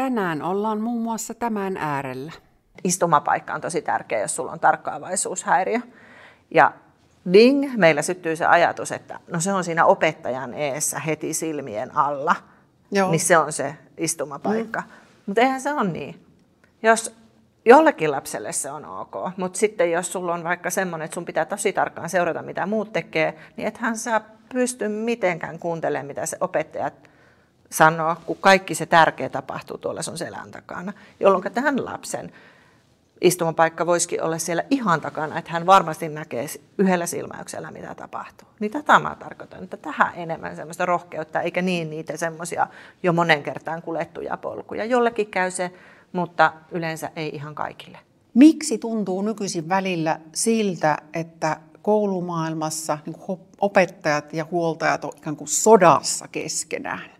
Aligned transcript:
Tänään 0.00 0.42
ollaan 0.42 0.80
muun 0.80 1.02
muassa 1.02 1.34
tämän 1.34 1.76
äärellä. 1.76 2.32
Istumapaikka 2.84 3.54
on 3.54 3.60
tosi 3.60 3.82
tärkeä, 3.82 4.20
jos 4.20 4.36
sulla 4.36 4.52
on 4.52 4.60
tarkkaavaisuushäiriö. 4.60 5.80
Ja 6.50 6.72
ding, 7.32 7.72
meillä 7.76 8.02
syttyy 8.02 8.36
se 8.36 8.46
ajatus, 8.46 8.92
että 8.92 9.20
no 9.28 9.40
se 9.40 9.52
on 9.52 9.64
siinä 9.64 9.84
opettajan 9.84 10.54
eessä 10.54 10.98
heti 10.98 11.34
silmien 11.34 11.96
alla. 11.96 12.36
Joo. 12.90 13.10
Niin 13.10 13.20
se 13.20 13.38
on 13.38 13.52
se 13.52 13.76
istumapaikka. 13.98 14.80
Mm. 14.80 14.86
Mutta 15.26 15.40
eihän 15.40 15.60
se 15.60 15.72
ole 15.72 15.90
niin. 15.90 16.26
Jos 16.82 17.16
jollekin 17.64 18.10
lapselle 18.10 18.52
se 18.52 18.70
on 18.70 18.84
ok, 18.84 19.14
mutta 19.36 19.58
sitten 19.58 19.92
jos 19.92 20.12
sulla 20.12 20.34
on 20.34 20.44
vaikka 20.44 20.70
semmoinen, 20.70 21.04
että 21.04 21.14
sun 21.14 21.24
pitää 21.24 21.44
tosi 21.44 21.72
tarkkaan 21.72 22.08
seurata, 22.08 22.42
mitä 22.42 22.66
muut 22.66 22.92
tekee, 22.92 23.38
niin 23.56 23.68
ethän 23.68 23.96
sä 23.96 24.20
pysty 24.52 24.88
mitenkään 24.88 25.58
kuuntelemaan, 25.58 26.06
mitä 26.06 26.26
se 26.26 26.36
opettaja 26.40 26.90
sanoo, 27.70 28.16
kun 28.26 28.36
kaikki 28.40 28.74
se 28.74 28.86
tärkeä 28.86 29.28
tapahtuu 29.28 29.78
tuolla 29.78 30.02
sun 30.02 30.18
selän 30.18 30.50
takana. 30.50 30.92
Jolloin 31.20 31.52
tähän 31.52 31.84
lapsen 31.84 32.32
istumapaikka 33.20 33.86
voisikin 33.86 34.22
olla 34.22 34.38
siellä 34.38 34.64
ihan 34.70 35.00
takana, 35.00 35.38
että 35.38 35.52
hän 35.52 35.66
varmasti 35.66 36.08
näkee 36.08 36.46
yhdellä 36.78 37.06
silmäyksellä, 37.06 37.70
mitä 37.70 37.94
tapahtuu. 37.94 38.48
Niin 38.60 38.70
tätä 38.70 38.98
mä 38.98 39.16
tarkoitan, 39.18 39.64
että 39.64 39.76
tähän 39.76 40.12
enemmän 40.16 40.56
semmoista 40.56 40.86
rohkeutta, 40.86 41.40
eikä 41.40 41.62
niin 41.62 41.90
niitä 41.90 42.16
semmoisia 42.16 42.66
jo 43.02 43.12
monen 43.12 43.42
kertaan 43.42 43.82
kuljettuja 43.82 44.36
polkuja. 44.36 44.84
Jollekin 44.84 45.26
käy 45.26 45.50
se, 45.50 45.72
mutta 46.12 46.52
yleensä 46.70 47.10
ei 47.16 47.30
ihan 47.34 47.54
kaikille. 47.54 47.98
Miksi 48.34 48.78
tuntuu 48.78 49.22
nykyisin 49.22 49.68
välillä 49.68 50.20
siltä, 50.32 50.98
että 51.14 51.56
koulumaailmassa 51.82 52.98
niin 53.06 53.16
opettajat 53.60 54.32
ja 54.32 54.46
huoltajat 54.50 55.04
ovat 55.04 55.18
ikään 55.18 55.36
kuin 55.36 55.48
sodassa 55.48 56.28
keskenään? 56.28 57.19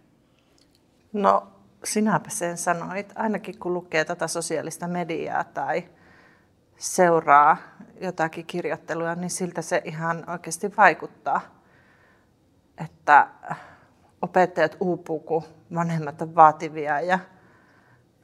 No 1.13 1.53
sinäpä 1.85 2.31
sen 2.31 2.59
sanoit. 2.59 3.13
Ainakin 3.15 3.59
kun 3.59 3.75
lukee 3.75 4.05
tätä 4.05 4.27
sosiaalista 4.27 4.89
mediaa 4.89 5.45
tai 5.45 5.89
seuraa 6.77 7.57
jotakin 8.01 8.47
kirjoittelua, 8.47 9.15
niin 9.15 9.30
siltä 9.30 9.63
se 9.63 9.83
ihan 9.85 10.30
oikeasti 10.30 10.77
vaikuttaa. 10.77 11.41
Että 12.85 13.29
opettajat 14.23 14.77
uupuu, 14.80 15.21
kun 15.21 15.43
vanhemmat 15.75 16.23
on 16.23 16.35
vaativia 16.35 17.01
ja 17.01 17.19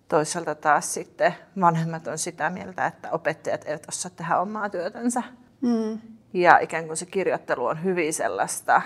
toisaalta 0.09 0.55
taas 0.55 0.95
sitten 0.95 1.35
vanhemmat 1.61 2.07
on 2.07 2.19
sitä 2.19 2.51
mieltä, 2.51 2.87
että 2.87 3.11
opettajat 3.13 3.65
eivät 3.65 3.89
osaa 3.89 4.11
tehdä 4.17 4.39
omaa 4.39 4.71
työtänsä. 4.71 5.23
Mm. 5.61 6.01
Ja 6.33 6.59
ikään 6.59 6.87
kuin 6.87 6.97
se 6.97 7.07
kirjoittelu 7.07 7.67
on 7.67 7.85
hyvin 7.85 8.15
sellaista, 8.15 8.83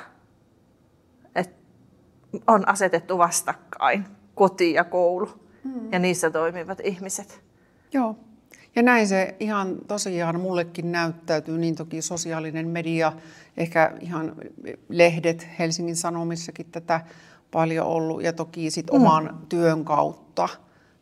on 2.47 2.69
asetettu 2.69 3.19
vastakkain 3.19 4.05
koti 4.34 4.73
ja 4.73 4.84
koulu 4.84 5.28
mm. 5.64 5.92
ja 5.92 5.98
niissä 5.98 6.31
toimivat 6.31 6.78
ihmiset. 6.84 7.42
Joo. 7.92 8.17
Ja 8.77 8.83
näin 8.83 9.09
se 9.09 9.36
ihan 9.41 9.77
tosiaan 9.89 10.41
mullekin 10.41 10.92
näyttäytyy, 10.92 11.58
niin 11.58 11.75
toki 11.75 12.03
sosiaalinen 12.03 12.69
media, 12.69 13.12
ehkä 13.56 13.92
ihan 14.01 14.36
lehdet 14.89 15.48
Helsingin 15.58 15.97
Sanomissakin 15.97 16.67
tätä 16.67 17.01
paljon 17.51 17.86
ollut 17.86 18.23
ja 18.23 18.33
toki 18.33 18.70
sit 18.70 18.86
mm. 18.86 18.97
oman 18.97 19.39
työn 19.48 19.84
kautta 19.84 20.48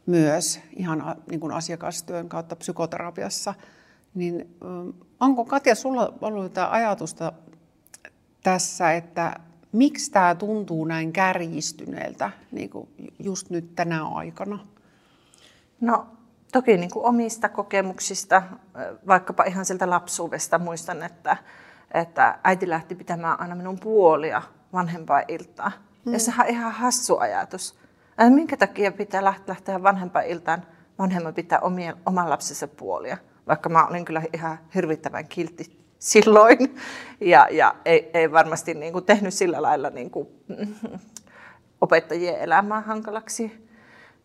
myös 0.07 0.61
ihan 0.77 1.17
niin 1.31 1.41
kuin 1.41 1.53
asiakastyön 1.53 2.29
kautta 2.29 2.57
psykoterapiassa. 2.57 3.55
Niin 4.15 4.57
onko 5.21 5.45
Katja, 5.45 5.75
sulla 5.75 6.15
ollut 6.21 6.43
jotain 6.43 6.71
ajatusta 6.71 7.33
tässä, 8.43 8.93
että 8.93 9.41
miksi 9.73 10.11
tämä 10.11 10.35
tuntuu 10.35 10.85
näin 10.85 11.13
kärjistyneeltä 11.13 12.31
niin 12.53 12.71
kuin 12.71 12.89
just 13.19 13.51
nyt 13.51 13.75
tänä 13.75 14.07
aikana? 14.07 14.67
No 15.81 16.07
toki 16.53 16.77
niin 16.77 16.91
kuin 16.91 17.05
omista 17.05 17.49
kokemuksista, 17.49 18.43
vaikkapa 19.07 19.45
ihan 19.45 19.65
sieltä 19.65 19.91
lapsuudesta 19.91 20.59
muistan, 20.59 21.03
että, 21.03 21.37
että 21.95 22.39
äiti 22.45 22.69
lähti 22.69 22.95
pitämään 22.95 23.41
aina 23.41 23.55
minun 23.55 23.81
puolia 23.81 24.43
vanhempaa 24.73 25.23
iltaa. 25.29 25.73
Mm. 26.05 26.13
Ja 26.13 26.19
sehän 26.19 26.47
on 26.47 26.53
ihan 26.53 26.73
hassu 26.73 27.19
ajatus. 27.19 27.79
Ää, 28.19 28.31
minkä 28.31 28.57
takia 28.57 28.93
pitää 28.93 29.25
lähteä 29.25 29.83
vanhempaan 29.83 30.27
iltaan, 30.27 30.63
vanhemman 30.99 31.35
pitää 31.35 31.61
omien, 31.61 31.97
oman 32.07 32.31
lapsensa 32.31 32.69
puolia, 32.69 33.19
vaikka 33.47 33.69
mä 33.69 33.87
olin 33.87 34.05
kyllä 34.05 34.23
ihan 34.33 34.59
hirvittävän 34.75 35.29
kiltti 35.29 35.79
silloin 35.99 36.77
ja, 37.21 37.49
ja 37.51 37.75
ei, 37.85 38.11
ei 38.15 38.33
varmasti 38.33 38.75
niin 38.75 38.93
kuin 38.93 39.05
tehnyt 39.05 39.35
sillä 39.35 39.63
lailla 39.63 39.91
niin 39.91 40.11
kuin, 40.11 40.29
opettajien 41.81 42.41
elämää 42.41 42.81
hankalaksi. 42.81 43.69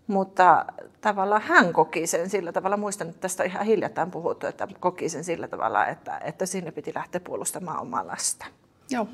Mutta 0.08 0.66
tavallaan 1.02 1.42
hän 1.42 1.74
koki 1.74 2.08
sen 2.08 2.30
sillä 2.30 2.52
tavalla, 2.52 2.78
muistan, 2.78 3.10
että 3.10 3.22
tästä 3.22 3.44
on 3.44 3.50
ihan 3.50 3.66
hiljattain 3.66 4.12
puhuttu, 4.12 4.48
että 4.48 4.68
koki 4.80 5.10
sen 5.10 5.24
sillä 5.24 5.48
tavalla, 5.48 5.88
että, 5.88 6.18
että 6.18 6.46
sinne 6.46 6.72
piti 6.72 6.92
lähteä 6.96 7.22
puolustamaan 7.22 7.82
omaa 7.82 8.08
lasta. 8.08 8.46
Joo. 8.90 9.08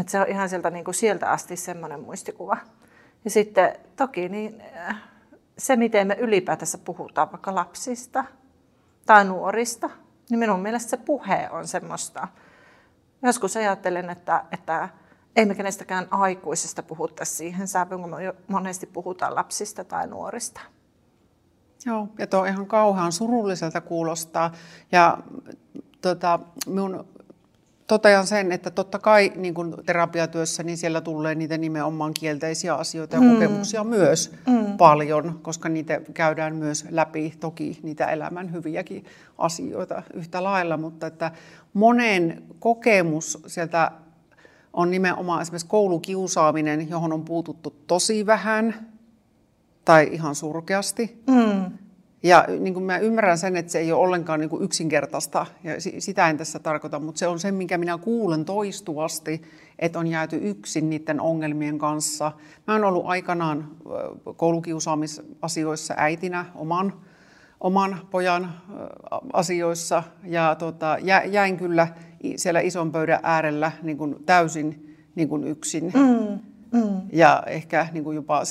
Että 0.00 0.10
se 0.10 0.20
on 0.20 0.28
ihan 0.28 0.48
sieltä, 0.48 0.70
niin 0.70 0.84
kuin 0.84 0.94
sieltä 0.94 1.30
asti 1.30 1.56
semmoinen 1.56 2.00
muistikuva. 2.00 2.56
Ja 3.24 3.30
sitten 3.30 3.76
toki 3.96 4.28
niin, 4.28 4.62
äh, 4.76 5.02
se, 5.58 5.76
miten 5.76 6.06
me 6.06 6.16
ylipäätänsä 6.20 6.78
puhutaan 6.78 7.32
vaikka 7.32 7.54
lapsista 7.54 8.24
tai 9.06 9.24
nuorista, 9.24 9.90
niin 10.30 10.38
minun 10.38 10.60
mielestä 10.60 10.90
se 10.90 10.96
puhe 10.96 11.48
on 11.50 11.68
semmoista. 11.68 12.28
Joskus 13.22 13.56
ajattelen, 13.56 14.10
että, 14.10 14.44
että 14.52 14.88
ei 15.36 15.46
me 15.46 15.54
kenestäkään 15.54 16.06
aikuisesta 16.10 16.82
puhuttaisi 16.82 17.34
siihen 17.34 17.68
sävyyn, 17.68 18.00
kun 18.00 18.10
me 18.10 18.34
monesti 18.48 18.86
puhutaan 18.86 19.34
lapsista 19.34 19.84
tai 19.84 20.06
nuorista. 20.06 20.60
Joo, 21.86 22.08
ja 22.18 22.26
tuo 22.26 22.44
ihan 22.44 22.66
kauhean 22.66 23.12
surulliselta 23.12 23.80
kuulostaa. 23.80 24.52
Ja 24.92 25.18
tota, 26.00 26.38
minun 26.66 27.08
totean 27.88 28.26
sen, 28.26 28.52
että 28.52 28.70
totta 28.70 28.98
kai 28.98 29.32
niin 29.36 29.54
kuin 29.54 29.74
terapiatyössä 29.86 30.62
niin 30.62 30.78
siellä 30.78 31.00
tulee 31.00 31.34
niitä 31.34 31.58
nimenomaan 31.58 32.14
kielteisiä 32.14 32.74
asioita 32.74 33.16
ja 33.16 33.20
mm. 33.22 33.30
kokemuksia 33.30 33.84
myös 33.84 34.32
mm. 34.46 34.76
paljon, 34.76 35.38
koska 35.42 35.68
niitä 35.68 36.00
käydään 36.14 36.56
myös 36.56 36.84
läpi, 36.90 37.34
toki 37.40 37.78
niitä 37.82 38.06
elämän 38.06 38.52
hyviäkin 38.52 39.04
asioita 39.38 40.02
yhtä 40.14 40.42
lailla, 40.42 40.76
mutta 40.76 41.06
että 41.06 41.32
monen 41.74 42.42
kokemus 42.58 43.38
sieltä 43.46 43.90
on 44.72 44.90
nimenomaan 44.90 45.42
esimerkiksi 45.42 45.68
koulukiusaaminen, 45.68 46.90
johon 46.90 47.12
on 47.12 47.24
puututtu 47.24 47.70
tosi 47.86 48.26
vähän 48.26 48.88
tai 49.84 50.08
ihan 50.12 50.34
surkeasti. 50.34 51.22
Mm. 51.26 51.87
Ja 52.22 52.44
niin 52.58 52.74
kuin 52.74 52.84
mä 52.84 52.98
ymmärrän 52.98 53.38
sen, 53.38 53.56
että 53.56 53.72
se 53.72 53.78
ei 53.78 53.92
ole 53.92 54.00
ollenkaan 54.00 54.40
niin 54.40 54.50
kuin 54.50 54.62
yksinkertaista, 54.64 55.46
ja 55.64 55.72
sitä 55.98 56.30
en 56.30 56.36
tässä 56.38 56.58
tarkoita, 56.58 56.98
mutta 56.98 57.18
se 57.18 57.26
on 57.26 57.38
se, 57.38 57.52
minkä 57.52 57.78
minä 57.78 57.98
kuulen 57.98 58.44
toistuvasti, 58.44 59.42
että 59.78 59.98
on 59.98 60.06
jääty 60.06 60.36
yksin 60.42 60.90
niiden 60.90 61.20
ongelmien 61.20 61.78
kanssa. 61.78 62.32
Mä 62.66 62.74
oon 62.74 62.84
ollut 62.84 63.06
aikanaan 63.06 63.70
koulukiusaamisasioissa 64.36 65.94
äitinä 65.96 66.44
oman, 66.54 66.92
oman 67.60 67.98
pojan 68.10 68.52
asioissa, 69.32 70.02
ja 70.24 70.54
tota, 70.54 70.96
jäin 71.30 71.56
kyllä 71.56 71.88
siellä 72.36 72.60
ison 72.60 72.92
pöydän 72.92 73.20
äärellä 73.22 73.72
niin 73.82 73.98
kuin 73.98 74.16
täysin 74.26 74.96
niin 75.14 75.28
kuin 75.28 75.44
yksin. 75.44 75.84
Mm. 75.84 76.38
Mm. 76.72 77.00
Ja 77.12 77.42
ehkä 77.46 77.88
niin 77.92 78.04
kuin 78.04 78.14
jopa 78.14 78.42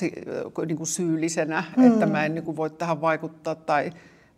niin 0.66 0.78
kuin 0.78 0.88
syyllisenä, 0.88 1.64
mm. 1.78 1.88
että 1.88 2.06
mä 2.06 2.26
en 2.26 2.36
niin 2.36 2.44
kuin 2.44 2.58
voi 2.58 2.70
tähän 2.70 3.02
vaikuttaa 3.02 3.56
tai, 3.56 3.92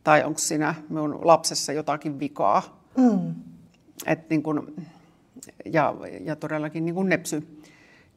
tai 0.03 0.23
onko 0.23 0.39
siinä 0.39 0.75
minun 0.89 1.19
lapsessa 1.23 1.73
jotakin 1.73 2.19
vikaa. 2.19 2.83
Mm. 2.97 3.35
Et 4.05 4.29
niin 4.29 4.43
kuin, 4.43 4.75
ja, 5.65 5.95
ja 6.23 6.35
todellakin 6.35 6.85
niin 6.85 6.95
kuin 6.95 7.09
nepsy, 7.09 7.47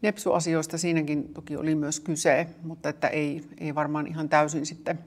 nepsy-asioista 0.03 0.79
siinäkin 0.79 1.35
toki 1.35 1.57
oli 1.57 1.75
myös 1.75 2.01
kyse, 2.01 2.47
mutta 2.63 2.89
että 2.89 3.09
ei, 3.09 3.45
ei 3.61 3.75
varmaan 3.75 4.07
ihan 4.07 4.29
täysin 4.29 4.67
sitten 4.67 4.99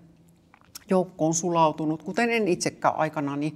joukkoon 0.90 1.34
sulautunut, 1.34 2.04
kuten 2.04 2.30
en 2.30 2.48
itsekään 2.48 2.96
aikanani. 2.96 3.56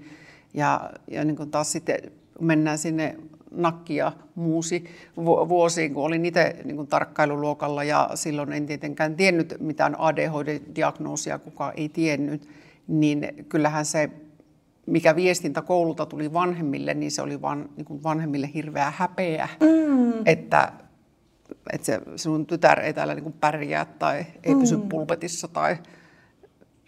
Ja, 0.54 0.92
ja 1.12 1.26
niin 1.26 1.36
kuin 1.36 1.52
taas 1.52 1.72
sitten 1.72 1.98
mennään 2.42 2.78
sinne 2.78 3.16
nakkia 3.52 4.12
muusi 4.36 4.84
vuosiin, 5.50 5.94
kun 5.94 6.04
olin 6.04 6.26
itse 6.26 6.56
niin 6.64 6.88
tarkkailuluokalla 6.88 7.84
ja 7.84 8.10
silloin 8.16 8.54
en 8.54 8.66
tietenkään 8.66 9.16
tiennyt 9.16 9.56
mitään 9.60 9.96
ADHD-diagnoosia, 10.00 11.40
kuka 11.40 11.72
ei 11.72 11.90
tiennyt, 11.90 12.50
niin 12.88 13.46
kyllähän 13.50 13.86
se, 13.86 14.10
mikä 14.86 15.16
viestintä 15.16 15.62
koululta 15.62 16.06
tuli 16.06 16.34
vanhemmille, 16.34 16.94
niin 16.94 17.12
se 17.12 17.22
oli 17.22 17.42
van, 17.42 17.70
niin 17.76 18.04
vanhemmille 18.04 18.50
hirveä 18.54 18.94
häpeä, 18.96 19.50
mm. 19.60 20.14
että, 20.26 20.72
että 21.74 21.86
se, 21.86 22.02
sinun 22.16 22.46
tytär 22.46 22.80
ei 22.80 22.94
täällä 22.94 23.16
niin 23.16 23.34
pärjää 23.34 23.86
tai 23.86 24.26
ei 24.44 24.54
mm. 24.54 24.60
pysy 24.60 24.78
pulpetissa 24.78 25.48
tai 25.48 25.78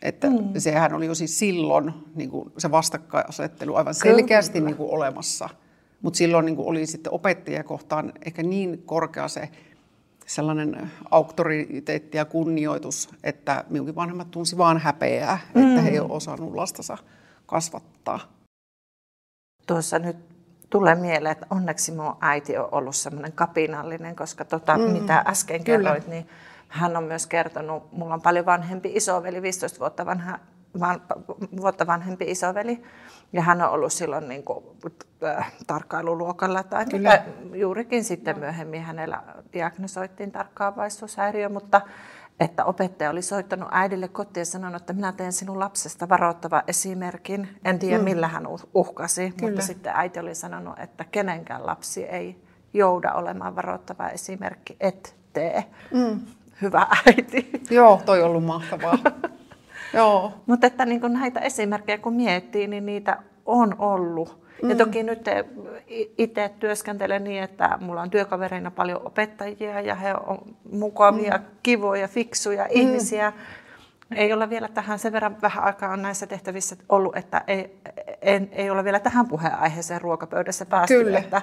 että 0.02 0.30
mm. 0.30 0.38
sehän 0.58 0.94
oli 0.94 1.06
jo 1.06 1.16
siis 1.16 1.40
silloin 1.40 1.94
niin 2.16 2.30
kuin 2.30 2.52
se 2.58 2.72
vastakkainasettelu 2.72 3.76
aivan 3.76 3.94
selkeästi 3.94 4.62
niin 4.62 4.76
kuin 4.76 4.92
olemassa. 4.92 5.50
Mutta 6.02 6.18
silloin 6.18 6.46
niin 6.46 6.56
oli 6.60 6.86
sitten 6.86 7.14
opettajia 7.14 7.64
kohtaan 7.64 8.14
ehkä 8.26 8.44
niin 8.44 8.84
korkea 8.86 9.28
se 9.28 9.50
sellainen 10.26 10.92
auktoriteetti 11.12 12.18
ja 12.18 12.26
kunnioitus, 12.26 13.10
että 13.24 13.64
minunkin 13.70 13.96
vanhemmat 13.96 14.32
tunsi 14.32 14.58
vaan 14.58 14.78
häpeää, 14.78 15.40
mm. 15.54 15.70
että 15.70 15.82
he 15.82 15.90
ei 15.90 16.00
ole 16.00 16.12
osannut 16.12 16.56
lastansa 16.56 16.98
kasvattaa. 17.46 18.20
Tuossa 19.68 20.00
nyt 20.00 20.18
tulee 20.70 20.96
mieleen, 20.96 21.32
että 21.32 21.48
onneksi 21.50 21.92
minun 21.92 22.16
äiti 22.22 22.58
on 22.58 22.70
ollut 22.72 22.96
semmoinen 22.96 23.32
kapinallinen, 23.32 24.16
koska 24.16 24.46
tota, 24.46 24.78
mm. 24.78 24.84
mitä 24.84 25.24
äsken 25.28 25.64
Kyllä. 25.64 25.78
kerroit, 25.78 26.08
niin 26.08 26.30
hän 26.68 26.98
on 26.98 27.04
myös 27.04 27.28
kertonut, 27.28 27.92
mulla 27.92 28.14
on 28.14 28.22
paljon 28.22 28.46
vanhempi 28.46 28.92
isoveli, 28.96 29.42
15 29.42 29.80
vuotta, 29.80 30.06
vanha, 30.06 30.40
van, 30.80 31.02
vuotta 31.62 31.88
vanhempi 31.88 32.26
isoveli, 32.32 32.84
ja 33.34 33.42
hän 33.42 33.62
on 33.62 33.70
ollut 33.70 33.94
silloin 33.94 34.28
niin 34.28 34.44
kuin, 34.44 34.66
äh, 35.24 35.52
tarkkailuluokalla 35.68 36.64
tai 36.64 36.86
Kyllä. 36.86 37.24
juurikin 37.54 38.04
sitten 38.04 38.40
myöhemmin 38.40 38.82
hänellä 38.82 39.24
diagnosoittiin 39.54 40.32
tarkkaavaisuushäiriö, 40.32 41.50
mutta 41.50 41.82
että 42.40 42.66
opettaja 42.66 43.10
oli 43.10 43.22
soittanut 43.22 43.70
äidille 43.72 44.08
kotiin 44.08 44.42
ja 44.42 44.46
sanonut, 44.46 44.82
että 44.82 44.94
minä 44.94 45.12
teen 45.12 45.34
sinun 45.34 45.60
lapsesta 45.60 46.10
varoittava 46.10 46.64
esimerkin. 46.68 47.48
En 47.66 47.80
tiedä 47.80 47.98
mm. 47.98 48.04
millä 48.04 48.28
hän 48.28 48.48
uhkasi, 48.74 49.32
Kyllä. 49.32 49.52
mutta 49.52 49.66
sitten 49.66 49.94
äiti 49.96 50.20
oli 50.20 50.36
sanonut, 50.36 50.80
että 50.80 51.06
kenenkään 51.12 51.66
lapsi 51.66 52.04
ei 52.04 52.42
jouda 52.74 53.14
olemaan 53.14 53.56
varoittava 53.56 54.10
esimerkki, 54.10 54.76
et 54.80 55.16
tee. 55.34 55.66
Mm. 55.94 56.20
Hyvä 56.62 56.88
äiti. 57.08 57.52
Joo, 57.70 58.02
toi 58.06 58.22
on 58.22 58.30
ollut 58.30 58.44
mahtavaa. 58.44 58.98
Joo. 59.94 60.34
Mutta 60.46 60.68
että 60.68 60.86
niin 60.86 61.02
näitä 61.08 61.40
esimerkkejä 61.40 61.98
kun 61.98 62.14
miettii, 62.14 62.68
niin 62.68 62.86
niitä 62.86 63.18
on 63.46 63.76
ollut. 63.80 64.42
Mm. 64.64 64.70
Ja 64.70 64.76
toki 64.76 65.04
nyt 65.04 65.26
itse 66.18 66.52
työskentelen 66.60 67.24
niin, 67.24 67.44
että 67.44 67.78
mulla 67.82 68.02
on 68.02 68.10
työkavereina 68.10 68.72
paljon 68.72 69.08
opettajia 69.08 69.82
ja 69.82 69.96
he 69.96 70.14
on 70.14 70.56
mukavia, 70.72 71.38
mm. 71.38 71.44
kivoja, 71.64 72.08
fiksuja 72.08 72.64
mm. 72.64 72.70
ihmisiä. 72.72 73.34
Ei 74.16 74.34
ole 74.34 74.50
vielä 74.50 74.68
tähän, 74.68 75.00
sen 75.00 75.14
verran 75.14 75.42
vähän 75.42 75.64
aikaa 75.64 75.94
on 75.94 76.02
näissä 76.02 76.28
tehtävissä 76.28 76.76
ollut, 76.90 77.18
että 77.18 77.44
ei, 77.48 77.78
en, 78.22 78.50
ei 78.52 78.70
ole 78.70 78.84
vielä 78.84 79.00
tähän 79.00 79.28
puheenaiheeseen 79.28 80.02
ruokapöydässä 80.02 80.66
päästy, 80.66 81.04
Kyllä. 81.04 81.20
että, 81.20 81.42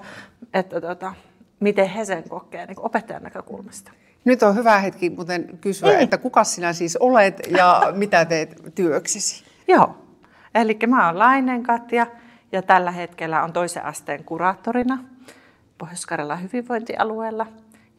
että 0.54 0.80
tota, 0.80 1.14
miten 1.60 1.88
he 1.88 2.04
sen 2.04 2.28
kokee 2.28 2.66
niin 2.66 2.80
opettajan 2.80 3.22
näkökulmasta. 3.22 3.92
Nyt 4.24 4.42
on 4.42 4.56
hyvä 4.56 4.78
hetki 4.78 5.10
muuten 5.10 5.58
kysyä, 5.60 5.92
mm. 5.92 6.00
että 6.00 6.18
kuka 6.18 6.44
sinä 6.44 6.72
siis 6.72 6.96
olet 6.96 7.40
ja 7.50 7.82
mitä 7.94 8.24
teet 8.24 8.62
työksesi? 8.74 9.44
Joo, 9.68 9.94
eli 10.54 10.78
mä 10.86 11.06
oon 11.06 11.18
Lainen 11.18 11.62
Katja 11.62 12.06
ja 12.52 12.62
tällä 12.62 12.90
hetkellä 12.90 13.42
on 13.42 13.52
toisen 13.52 13.84
asteen 13.84 14.24
kuraattorina 14.24 15.04
pohjois 15.78 16.06
hyvinvointialueella 16.42 17.46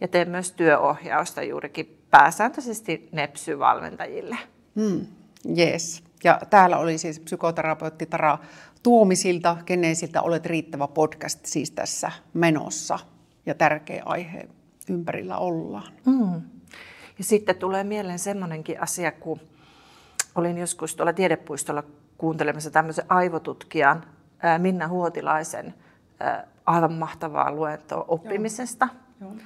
ja 0.01 0.07
teen 0.07 0.30
myös 0.30 0.51
työohjausta 0.51 1.44
juurikin 1.44 1.98
pääsääntöisesti 2.12 3.10
NEPSY-valmentajille. 3.12 4.38
Hmm. 4.75 5.06
Yes. 5.57 6.04
Ja 6.24 6.39
täällä 6.50 6.77
oli 6.77 6.98
siis 6.98 7.19
psykoterapeutti 7.19 8.06
Tara 8.06 8.38
Tuomisilta, 8.83 9.57
Geneesiltä 9.65 10.22
olet 10.22 10.45
riittävä 10.45 10.88
podcast 10.88 11.45
siis 11.45 11.72
tässä 11.72 12.12
menossa. 12.33 13.00
Ja 13.45 13.56
tärkeä 13.56 14.04
aihe 14.06 14.48
ympärillä 14.89 15.38
ollaan. 15.38 15.94
Hmm. 16.06 16.41
Ja 17.18 17.24
sitten 17.24 17.56
tulee 17.56 17.83
mieleen 17.83 18.19
semmoinenkin 18.19 18.81
asia, 18.81 19.12
kun 19.12 19.39
olin 20.36 20.57
joskus 20.57 20.95
tuolla 20.95 21.13
tiedepuistolla 21.13 21.83
kuuntelemassa 22.18 22.71
tämmöisen 22.71 23.06
aivotutkijan 23.09 24.03
Minna 24.57 24.88
Huotilaisen 24.88 25.74
aivan 26.65 26.94
mahtavaa 26.94 27.51
luentoa 27.51 28.06
oppimisesta. 28.07 28.88
Joo. 29.21 29.31
Joo. 29.31 29.39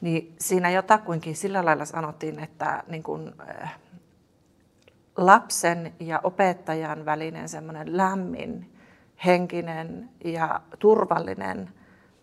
Niin 0.00 0.34
siinä 0.40 0.70
jotakuinkin 0.70 1.36
sillä 1.36 1.64
lailla 1.64 1.84
sanottiin, 1.84 2.38
että 2.38 2.82
niin 2.88 3.02
kun, 3.02 3.34
lapsen 5.16 5.92
ja 6.00 6.20
opettajan 6.24 7.04
välinen 7.04 7.48
semmoinen 7.48 7.96
lämmin, 7.96 8.72
henkinen 9.24 10.10
ja 10.24 10.60
turvallinen 10.78 11.70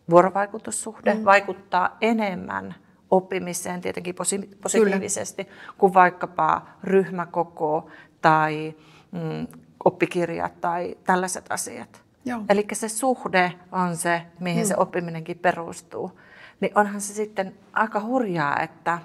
vuorovaikutussuhde 0.10 1.14
mm. 1.14 1.26
vaikuttaa 1.26 1.98
enemmän 2.02 2.76
oppimiseen 3.12 3.82
tietenkin 3.82 4.16
positiivisesti 4.62 5.44
Kyllä. 5.44 5.58
kuin 5.78 5.94
vaikkapa 5.94 6.66
ryhmäkoko 6.84 7.90
tai 8.22 8.76
mm, 9.12 9.48
oppikirjat 9.86 10.62
tai 10.62 10.98
tällaiset 11.04 11.46
asiat. 11.50 12.06
Eli 12.50 12.68
se 12.74 12.90
suhde 12.90 13.54
on 13.72 13.98
se, 13.98 14.22
mihin 14.40 14.62
hmm. 14.62 14.68
se 14.68 14.74
oppiminenkin 14.78 15.40
perustuu. 15.40 16.20
Niin 16.60 16.72
onhan 16.76 17.02
se 17.02 17.14
sitten 17.14 17.56
aika 17.74 18.02
hurjaa, 18.02 18.60
että, 18.60 19.00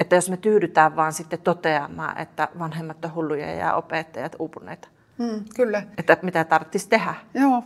että 0.00 0.16
jos 0.16 0.30
me 0.30 0.36
tyydytään 0.36 0.96
vaan 0.96 1.12
sitten 1.12 1.38
toteamaan, 1.38 2.18
että 2.18 2.48
vanhemmat 2.58 3.04
on 3.04 3.14
hulluja 3.14 3.54
ja 3.54 3.74
opettajat 3.74 4.36
uupuneita. 4.38 4.88
Hmm, 5.18 5.44
kyllä. 5.56 5.82
Että 5.98 6.18
mitä 6.22 6.44
tarvitsisi 6.44 6.88
tehdä. 6.88 7.14
Joo. 7.34 7.62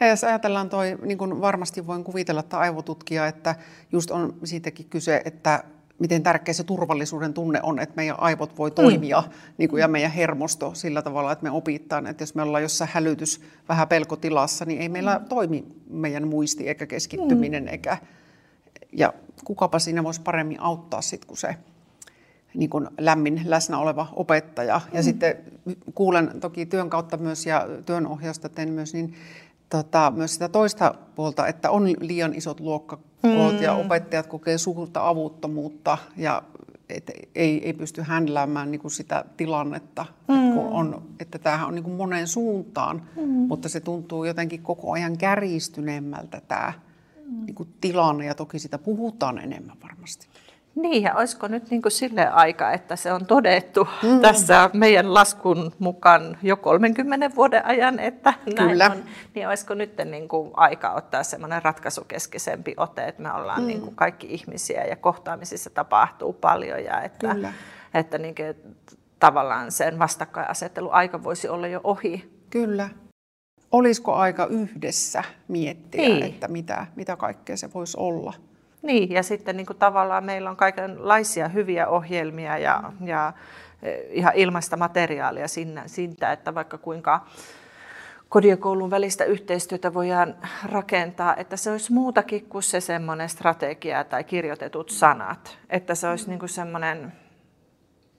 Ja 0.00 0.06
jos 0.06 0.24
ajatellaan 0.24 0.68
toi, 0.68 0.98
niin 1.02 1.18
kuin 1.18 1.40
varmasti 1.40 1.86
voin 1.86 2.04
kuvitella, 2.04 2.40
että 2.40 2.58
aivotutkija, 2.58 3.26
että 3.26 3.54
just 3.92 4.10
on 4.10 4.34
siitäkin 4.44 4.86
kyse, 4.90 5.22
että 5.24 5.64
miten 5.98 6.22
tärkeä 6.22 6.54
se 6.54 6.64
turvallisuuden 6.64 7.34
tunne 7.34 7.60
on, 7.62 7.78
että 7.78 7.96
meidän 7.96 8.20
aivot 8.20 8.58
voi 8.58 8.70
toimia 8.70 9.20
mm. 9.20 9.32
niin 9.58 9.70
kuin, 9.70 9.80
ja 9.80 9.88
meidän 9.88 10.10
hermosto 10.10 10.74
sillä 10.74 11.02
tavalla, 11.02 11.32
että 11.32 11.42
me 11.42 11.50
opitaan, 11.50 12.06
että 12.06 12.22
jos 12.22 12.34
me 12.34 12.42
ollaan 12.42 12.62
jossain 12.62 12.90
hälytys 12.94 13.40
vähän 13.68 13.88
pelkotilassa, 13.88 14.64
niin 14.64 14.80
ei 14.80 14.88
meillä 14.88 15.18
mm. 15.18 15.24
toimi 15.24 15.64
meidän 15.90 16.28
muisti 16.28 16.68
eikä 16.68 16.86
keskittyminen. 16.86 17.62
Mm. 17.62 17.68
Eikä, 17.68 17.98
ja 18.92 19.12
kukapa 19.44 19.78
siinä 19.78 20.04
voisi 20.04 20.20
paremmin 20.20 20.60
auttaa 20.60 21.02
sit, 21.02 21.24
kuin 21.24 21.38
se 21.38 21.56
niin 22.54 22.70
kuin 22.70 22.88
lämmin 22.98 23.42
läsnä 23.44 23.78
oleva 23.78 24.06
opettaja. 24.12 24.80
Mm. 24.84 24.96
Ja 24.96 25.02
sitten 25.02 25.36
kuulen 25.94 26.40
toki 26.40 26.66
työn 26.66 26.90
kautta 26.90 27.16
myös 27.16 27.46
ja 27.46 27.68
työnohjausta 27.86 28.48
teen 28.48 28.72
myös, 28.72 28.94
niin 28.94 29.14
tota, 29.70 30.12
myös 30.16 30.32
sitä 30.32 30.48
toista 30.48 30.94
puolta, 31.14 31.46
että 31.46 31.70
on 31.70 31.94
liian 32.00 32.34
isot 32.34 32.60
luokkakoot 32.60 33.54
mm. 33.56 33.62
ja 33.62 33.72
opettajat 33.72 34.26
kokee 34.26 34.58
suurta 34.58 35.08
avuttomuutta 35.08 35.98
ja 36.16 36.42
et 36.88 37.10
ei, 37.34 37.66
ei 37.66 37.72
pysty 37.72 38.02
händläämään 38.02 38.70
niin 38.70 38.80
kuin 38.80 38.90
sitä 38.90 39.24
tilannetta, 39.36 40.06
mm. 40.28 40.34
että, 40.34 40.54
kun 40.54 40.72
on, 40.72 41.02
että 41.20 41.38
tämähän 41.38 41.68
on 41.68 41.74
niin 41.74 41.84
kuin 41.84 41.96
moneen 41.96 42.28
suuntaan, 42.28 43.02
mm. 43.16 43.28
mutta 43.28 43.68
se 43.68 43.80
tuntuu 43.80 44.24
jotenkin 44.24 44.62
koko 44.62 44.92
ajan 44.92 45.18
kärjistyneemmältä 45.18 46.40
tämä 46.48 46.72
mm. 47.26 47.46
niin 47.46 47.54
kuin 47.54 47.68
tilanne 47.80 48.24
ja 48.24 48.34
toki 48.34 48.58
sitä 48.58 48.78
puhutaan 48.78 49.38
enemmän 49.38 49.76
varmasti. 49.82 50.28
Niin, 50.76 51.02
ja 51.02 51.14
olisiko 51.14 51.48
nyt 51.48 51.70
niin 51.70 51.82
kuin 51.82 51.92
sille 51.92 52.28
aika, 52.28 52.72
että 52.72 52.96
se 52.96 53.12
on 53.12 53.26
todettu 53.26 53.88
mm. 54.02 54.20
tässä 54.20 54.70
meidän 54.72 55.14
laskun 55.14 55.72
mukaan 55.78 56.38
jo 56.42 56.56
30 56.56 57.30
vuoden 57.36 57.66
ajan, 57.66 57.98
että 57.98 58.34
Kyllä. 58.56 58.88
näin 58.88 58.98
on, 58.98 59.04
niin 59.34 59.48
olisiko 59.48 59.74
nyt 59.74 59.92
niin 60.04 60.28
kuin 60.28 60.50
aika 60.54 60.92
ottaa 60.92 61.22
semmoinen 61.22 61.62
ratkaisukeskeisempi 61.62 62.74
ote, 62.76 63.04
että 63.04 63.22
me 63.22 63.32
ollaan 63.32 63.60
mm. 63.60 63.66
niin 63.66 63.80
kuin 63.80 63.96
kaikki 63.96 64.26
ihmisiä 64.30 64.84
ja 64.84 64.96
kohtaamisissa 64.96 65.70
tapahtuu 65.70 66.32
paljon 66.32 66.84
ja 66.84 67.02
että, 67.02 67.34
Kyllä. 67.34 67.52
että 67.94 68.18
niin 68.18 68.34
kuin, 68.34 68.76
tavallaan 69.18 69.72
sen 69.72 69.98
vastakkainasettelu 69.98 70.90
aika 70.90 71.22
voisi 71.22 71.48
olla 71.48 71.66
jo 71.66 71.80
ohi. 71.84 72.30
Kyllä. 72.50 72.88
Olisiko 73.72 74.14
aika 74.14 74.46
yhdessä 74.46 75.24
miettiä, 75.48 76.00
niin. 76.00 76.22
että 76.22 76.48
mitä, 76.48 76.86
mitä 76.96 77.16
kaikkea 77.16 77.56
se 77.56 77.74
voisi 77.74 77.96
olla? 78.00 78.32
Niin, 78.86 79.10
ja 79.10 79.22
sitten 79.22 79.56
niin 79.56 79.66
kuin 79.66 79.78
tavallaan 79.78 80.24
meillä 80.24 80.50
on 80.50 80.56
kaikenlaisia 80.56 81.48
hyviä 81.48 81.88
ohjelmia 81.88 82.58
ja, 82.58 82.92
ja 83.04 83.32
e, 83.82 83.92
ihan 84.10 84.32
ilmaista 84.34 84.76
materiaalia 84.76 85.48
sinne, 85.48 85.82
siitä, 85.86 86.32
että 86.32 86.54
vaikka 86.54 86.78
kuinka 86.78 87.26
kodin 88.28 88.50
ja 88.50 88.56
koulun 88.56 88.90
välistä 88.90 89.24
yhteistyötä 89.24 89.94
voidaan 89.94 90.34
rakentaa, 90.64 91.36
että 91.36 91.56
se 91.56 91.70
olisi 91.70 91.92
muutakin 91.92 92.46
kuin 92.48 92.62
se 92.62 92.80
semmoinen 92.80 93.28
strategia 93.28 94.04
tai 94.04 94.24
kirjoitetut 94.24 94.90
sanat. 94.90 95.58
Että 95.70 95.94
se 95.94 96.08
olisi 96.08 96.28
niin 96.28 96.38
kuin 96.38 96.48
semmoinen 96.48 97.12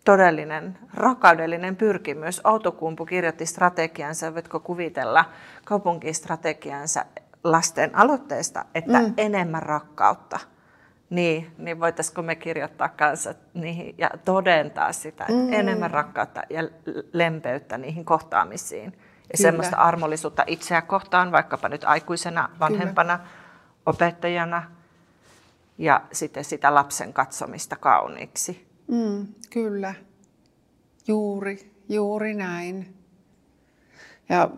todellinen 0.06 0.78
rakaudellinen 0.94 1.76
pyrkimys. 1.76 2.42
Autokumpu 2.44 3.06
kirjoitti 3.06 3.46
strategiansa, 3.46 4.34
voitko 4.34 4.60
kuvitella 4.60 5.26
kaupunkistrategiansa 5.66 7.06
lasten 7.44 7.96
aloitteesta, 7.96 8.66
että 8.76 9.00
mm. 9.00 9.14
enemmän 9.18 9.64
rakkautta. 9.64 10.40
Niin, 11.10 11.52
niin 11.58 11.80
voitaisiko 11.80 12.22
me 12.22 12.36
kirjoittaa 12.36 12.90
kanssa 12.90 13.34
niihin 13.54 13.96
ja 13.98 14.10
todentaa 14.26 14.94
sitä, 14.94 15.24
että 15.24 15.44
mm. 15.44 15.54
enemmän 15.54 15.92
rakkautta 15.92 16.42
ja 16.50 16.64
lempeyttä 17.14 17.78
niihin 17.78 18.06
kohtaamisiin. 18.06 18.86
Ja 18.86 18.92
Kyllä. 18.92 19.02
semmoista 19.38 19.78
armollisuutta 19.78 20.44
itseä 20.48 20.82
kohtaan, 20.82 21.32
vaikkapa 21.32 21.70
nyt 21.70 21.84
aikuisena, 21.84 22.50
vanhempana, 22.60 23.18
Kyllä. 23.18 23.30
opettajana 23.86 24.72
ja 25.78 26.02
sitten 26.12 26.44
sitä 26.44 26.74
lapsen 26.76 27.14
katsomista 27.14 27.76
kauniiksi. 27.76 28.68
Mm, 28.88 29.28
kyllä, 29.50 29.94
juuri, 31.08 31.72
juuri 31.90 32.34
näin. 32.34 32.96
Ja 34.30 34.50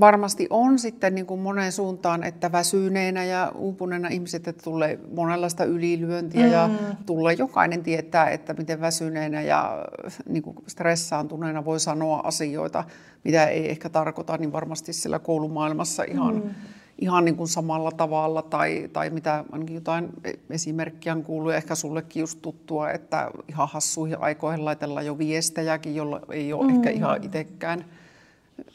varmasti 0.00 0.46
on 0.50 0.78
sitten 0.78 1.14
niin 1.14 1.26
kuin 1.26 1.40
moneen 1.40 1.72
suuntaan, 1.72 2.24
että 2.24 2.52
väsyneenä 2.52 3.24
ja 3.24 3.52
uupuneena 3.54 4.08
ihmiset, 4.08 4.48
että 4.48 4.62
tulee 4.62 4.98
monenlaista 5.16 5.64
ylilyöntiä 5.64 6.46
mm. 6.46 6.52
ja 6.52 6.70
tulee 7.06 7.34
jokainen 7.34 7.82
tietää, 7.82 8.30
että 8.30 8.54
miten 8.54 8.80
väsyneenä 8.80 9.42
ja 9.42 9.84
niin 10.28 10.42
kuin 10.42 10.56
stressaantuneena 10.66 11.64
voi 11.64 11.80
sanoa 11.80 12.20
asioita, 12.24 12.84
mitä 13.24 13.46
ei 13.46 13.70
ehkä 13.70 13.88
tarkoita, 13.88 14.36
niin 14.36 14.52
varmasti 14.52 14.92
siellä 14.92 15.18
koulumaailmassa 15.18 16.02
ihan, 16.02 16.34
mm. 16.34 16.50
ihan 16.98 17.24
niin 17.24 17.36
kuin 17.36 17.48
samalla 17.48 17.92
tavalla 17.92 18.42
tai, 18.42 18.90
tai 18.92 19.10
mitä 19.10 19.44
ainakin 19.52 19.74
jotain 19.74 20.08
esimerkkiä 20.50 21.12
on 21.12 21.22
kuullut 21.22 21.52
ja 21.52 21.56
ehkä 21.56 21.74
sullekin 21.74 22.20
just 22.20 22.38
tuttua, 22.42 22.90
että 22.90 23.30
ihan 23.48 23.68
hassuihin 23.72 24.20
aikoihin 24.20 24.64
laitellaan 24.64 25.06
jo 25.06 25.18
viestejäkin, 25.18 25.94
jolla 25.94 26.20
ei 26.30 26.52
ole 26.52 26.72
mm. 26.72 26.76
ehkä 26.76 26.90
ihan 26.90 27.24
itsekään 27.24 27.84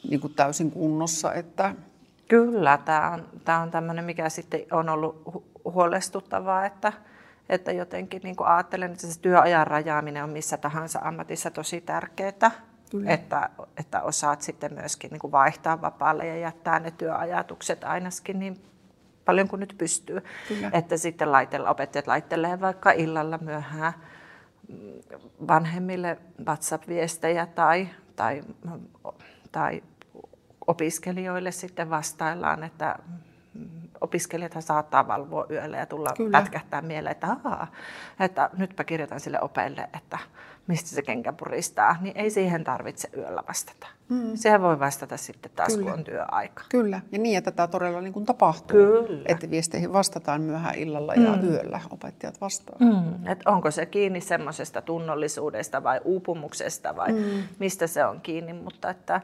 niin 0.08 0.20
kuin 0.20 0.34
täysin 0.34 0.70
kunnossa. 0.70 1.34
Että... 1.34 1.74
Kyllä, 2.28 2.78
tämä 2.84 3.10
on, 3.10 3.28
tämä 3.44 3.60
on 3.60 3.70
tämmöinen, 3.70 4.04
mikä 4.04 4.28
sitten 4.28 4.60
on 4.72 4.88
ollut 4.88 5.22
huolestuttavaa, 5.64 6.66
että, 6.66 6.92
että 7.48 7.72
jotenkin 7.72 8.20
niin 8.24 8.36
kuin 8.36 8.48
ajattelen, 8.48 8.92
että 8.92 9.06
se 9.06 9.20
työajan 9.20 9.66
rajaaminen 9.66 10.24
on 10.24 10.30
missä 10.30 10.56
tahansa 10.56 10.98
ammatissa 11.02 11.50
tosi 11.50 11.80
tärkeää. 11.80 12.50
Että, 13.06 13.50
että 13.76 14.02
osaat 14.02 14.42
sitten 14.42 14.74
myöskin 14.74 15.10
niin 15.10 15.20
kuin 15.20 15.32
vaihtaa 15.32 15.80
vapaalle 15.80 16.26
ja 16.26 16.36
jättää 16.36 16.78
ne 16.78 16.90
työajatukset 16.90 17.84
ainakin 17.84 18.38
niin 18.38 18.62
paljon 19.24 19.48
kuin 19.48 19.60
nyt 19.60 19.74
pystyy. 19.78 20.22
Kyllä. 20.48 20.70
Että 20.72 20.96
sitten 20.96 21.32
laitella, 21.32 21.70
opettajat 21.70 22.06
laittelee 22.06 22.60
vaikka 22.60 22.90
illalla 22.90 23.38
myöhään 23.38 23.92
mm, 24.68 24.76
vanhemmille 25.48 26.18
WhatsApp-viestejä 26.46 27.46
tai, 27.46 27.88
tai 28.20 28.42
tai 29.52 29.82
opiskelijoille 30.66 31.50
sitten 31.50 31.90
vastaillaan, 31.90 32.62
että 32.64 32.98
opiskelijat 34.00 34.52
saattaa 34.60 35.08
valvoa 35.08 35.46
yöllä 35.50 35.76
ja 35.76 35.86
tulla 35.86 36.10
Kyllä. 36.16 36.38
pätkähtää 36.38 36.82
mieleen, 36.82 37.12
että, 37.12 37.26
Ahaa, 37.26 37.66
että 38.20 38.50
nytpä 38.58 38.84
kirjoitan 38.84 39.20
sille 39.20 39.40
opelle, 39.40 39.88
että 39.96 40.18
mistä 40.66 40.88
se 40.88 41.02
kenkä 41.02 41.32
puristaa, 41.32 41.96
niin 42.00 42.16
ei 42.16 42.30
siihen 42.30 42.64
tarvitse 42.64 43.08
yöllä 43.16 43.42
vastata. 43.48 43.86
Mm. 44.08 44.30
Sehän 44.34 44.62
voi 44.62 44.80
vastata 44.80 45.16
sitten 45.16 45.50
taas, 45.54 45.72
Kyllä. 45.72 45.90
kun 45.90 45.98
on 45.98 46.04
työaika. 46.04 46.62
Kyllä, 46.68 47.00
ja 47.12 47.18
niin, 47.18 47.38
että 47.38 47.50
tämä 47.50 47.66
todella 47.66 48.00
niin 48.00 48.12
kuin 48.12 48.26
tapahtuu. 48.26 48.78
Kyllä. 48.78 49.22
Että 49.26 49.50
viesteihin 49.50 49.92
vastataan 49.92 50.40
myöhään 50.40 50.74
illalla 50.74 51.14
ja 51.14 51.32
mm. 51.32 51.48
yöllä 51.48 51.80
opettajat 51.90 52.40
vastaavat. 52.40 52.80
Mm. 52.80 53.26
Et 53.26 53.42
onko 53.46 53.70
se 53.70 53.86
kiinni 53.86 54.20
semmoisesta 54.20 54.82
tunnollisuudesta 54.82 55.82
vai 55.82 56.00
uupumuksesta 56.04 56.96
vai 56.96 57.12
mm. 57.12 57.42
mistä 57.58 57.86
se 57.86 58.04
on 58.04 58.20
kiinni, 58.20 58.52
mutta 58.52 58.90
että 58.90 59.20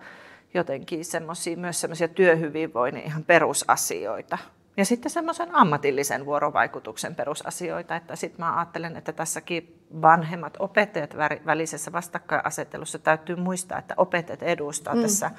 jotenkin 0.55 1.05
semmoisia, 1.05 1.57
myös 1.57 1.81
semmoisia 1.81 2.09
työhyvinvoinnin 2.09 3.05
ihan 3.05 3.25
perusasioita. 3.25 4.39
Ja 4.77 4.85
sitten 4.85 5.11
semmoisen 5.11 5.55
ammatillisen 5.55 6.27
vuorovaikutuksen 6.27 7.15
perusasioita, 7.15 7.97
että 7.97 8.17
sitten 8.17 8.45
mä 8.45 8.57
ajattelen, 8.57 8.97
että 8.97 9.13
tässäkin 9.13 9.87
vanhemmat 10.03 10.57
opettajat 10.59 11.17
välisessä 11.47 11.93
vastakkainasettelussa 11.93 12.99
täytyy 12.99 13.37
muistaa, 13.37 13.79
että 13.79 13.95
opettajat 13.97 14.43
edustaa 14.43 14.95
mm. 14.95 15.03
tässä 15.03 15.31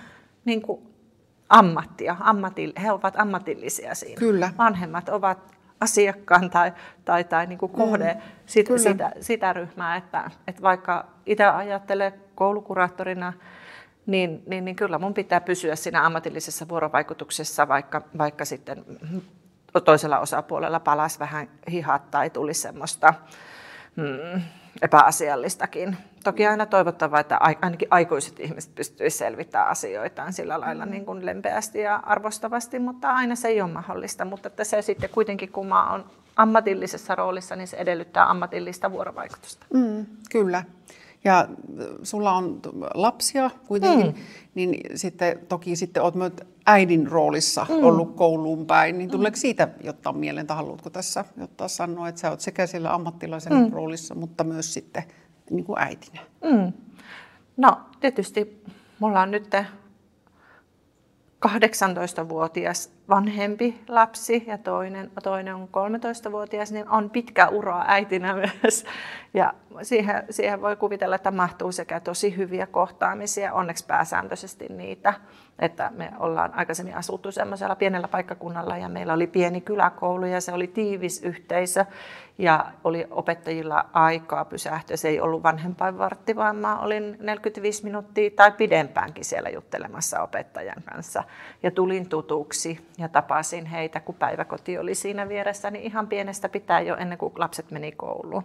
niin 0.46 0.62
kuin 0.62 0.82
ammattia, 1.50 2.16
ammatil, 2.20 2.74
he 2.82 2.92
ovat 2.92 3.20
ammatillisia 3.20 3.96
siinä. 3.96 4.20
Kyllä. 4.20 4.52
Vanhemmat 4.58 5.10
ovat 5.10 5.58
asiakkaan 5.82 6.50
tai, 6.50 6.74
tai, 7.06 7.24
tai 7.24 7.48
niin 7.48 7.60
kuin 7.60 7.72
kohde 7.72 8.14
mm, 8.14 8.22
sit, 8.46 8.68
sitä, 8.78 9.12
sitä 9.22 9.54
ryhmää, 9.54 9.96
että, 9.96 10.32
että 10.48 10.62
vaikka 10.62 11.06
itse 11.26 11.46
ajattelee 11.46 12.14
koulukuraattorina, 12.36 13.34
niin, 14.08 14.44
niin, 14.48 14.66
niin 14.66 14.76
kyllä 14.76 15.00
mun 15.00 15.14
pitää 15.14 15.42
pysyä 15.42 15.76
siinä 15.76 16.06
ammatillisessa 16.06 16.68
vuorovaikutuksessa, 16.68 17.68
vaikka, 17.68 18.02
vaikka 18.18 18.46
sitten 18.46 18.86
toisella 19.86 20.20
osapuolella 20.20 20.80
palas 20.80 21.20
vähän 21.20 21.50
hihat 21.72 22.12
tai 22.12 22.30
tuli 22.30 22.54
semmoista 22.54 23.14
mm, 23.96 24.42
epäasiallistakin. 24.82 25.98
Toki 26.24 26.48
aina 26.48 26.66
toivottavaa, 26.66 27.20
että 27.20 27.38
ainakin 27.38 27.88
aikuiset 27.92 28.40
ihmiset 28.40 28.76
pystyisivät 28.76 29.20
selvittämään 29.20 29.70
asioitaan 29.70 30.34
sillä 30.34 30.60
lailla 30.60 30.86
niin 30.86 31.06
kuin 31.06 31.26
lempeästi 31.26 31.80
ja 31.80 31.96
arvostavasti, 31.96 32.80
mutta 32.80 33.12
aina 33.12 33.36
se 33.36 33.48
ei 33.48 33.62
ole 33.62 33.72
mahdollista. 33.72 34.26
Mutta 34.26 34.48
että 34.48 34.64
se 34.64 34.82
sitten 34.82 35.10
kuitenkin, 35.10 35.52
kun 35.52 35.68
mä 35.68 35.92
olen 35.92 36.04
ammatillisessa 36.36 37.16
roolissa, 37.16 37.56
niin 37.56 37.68
se 37.68 37.78
edellyttää 37.78 38.30
ammatillista 38.30 38.92
vuorovaikutusta. 38.92 39.66
Mm, 39.74 40.06
kyllä. 40.32 40.64
Ja 41.24 41.48
sulla 42.04 42.32
on 42.32 42.60
lapsia 42.94 43.50
kuitenkin, 43.68 44.08
mm. 44.08 44.22
niin 44.56 44.98
sitten 44.98 45.40
toki 45.48 45.76
sitten 45.76 46.04
olet 46.04 46.16
myös 46.16 46.32
äidin 46.66 47.08
roolissa 47.08 47.66
mm. 47.70 47.84
ollut 47.84 48.16
kouluun 48.16 48.66
päin, 48.66 48.98
niin 48.98 49.10
tuleeko 49.10 49.38
siitä 49.38 49.68
jotta 49.84 50.14
mieleen, 50.14 50.48
tai 50.48 50.58
haluatko 50.58 50.90
tässä 50.90 51.26
jotta 51.38 51.68
sanoa, 51.68 52.08
että 52.08 52.22
sä 52.22 52.30
olet 52.30 52.42
sekä 52.42 52.68
siellä 52.68 52.94
ammattilaisen 52.94 53.54
mm. 53.54 53.72
roolissa, 53.72 54.16
mutta 54.16 54.44
myös 54.44 54.74
sitten 54.74 55.04
niin 55.50 55.66
kuin 55.66 55.80
äitinä? 55.80 56.22
Mm. 56.44 56.74
No 57.58 57.78
tietysti 58.00 58.64
mulla 59.00 59.22
on 59.22 59.32
nyt 59.32 59.50
18-vuotias 61.46 62.94
vanhempi 63.10 63.84
lapsi 63.88 64.44
ja 64.48 64.58
toinen, 64.58 65.12
toinen 65.24 65.56
on 65.56 65.68
13-vuotias, 65.68 66.72
niin 66.72 66.90
on 66.90 67.10
pitkä 67.10 67.48
ura 67.48 67.84
äitinä 67.88 68.34
myös. 68.34 68.86
Ja 69.34 69.54
siihen, 69.82 70.24
siihen 70.30 70.62
voi 70.62 70.76
kuvitella, 70.76 71.16
että 71.16 71.32
mahtuu 71.32 71.72
sekä 71.72 72.00
tosi 72.00 72.38
hyviä 72.38 72.68
kohtaamisia, 72.68 73.54
onneksi 73.54 73.86
pääsääntöisesti 73.86 74.66
niitä, 74.70 75.14
että 75.60 75.92
me 75.96 76.12
ollaan 76.20 76.54
aikaisemmin 76.54 76.96
asuttu 76.96 77.32
semmoisella 77.32 77.76
pienellä 77.76 78.08
paikkakunnalla 78.08 78.78
ja 78.78 78.90
meillä 78.90 79.14
oli 79.14 79.28
pieni 79.28 79.62
kyläkoulu 79.62 80.26
ja 80.26 80.42
se 80.42 80.54
oli 80.54 80.68
tiivis 80.68 81.24
yhteisö 81.24 81.86
ja 82.38 82.66
oli 82.84 83.08
opettajilla 83.12 83.86
aikaa 83.94 84.46
pysähtyä. 84.46 84.98
Se 84.98 85.08
ei 85.08 85.20
ollut 85.20 85.44
vanhempainvartti, 85.44 86.36
vaan 86.36 86.56
mä 86.56 86.80
olin 86.80 87.18
45 87.20 87.84
minuuttia 87.84 88.30
tai 88.36 88.52
pidempäänkin 88.52 89.26
siellä 89.26 89.50
juttelemassa 89.50 90.22
opettajan 90.22 90.84
kanssa 90.94 91.24
ja 91.64 91.72
tulin 91.72 92.10
tutuksi 92.10 92.88
ja 92.98 93.10
tapasin 93.10 93.66
heitä, 93.66 94.00
kun 94.00 94.16
päiväkoti 94.16 94.78
oli 94.78 94.96
siinä 94.96 95.30
vieressä, 95.30 95.72
niin 95.72 95.84
ihan 95.84 96.08
pienestä 96.08 96.50
pitää 96.50 96.82
jo 96.82 96.96
ennen 96.96 97.18
kuin 97.18 97.34
lapset 97.36 97.72
meni 97.72 97.92
kouluun. 97.92 98.44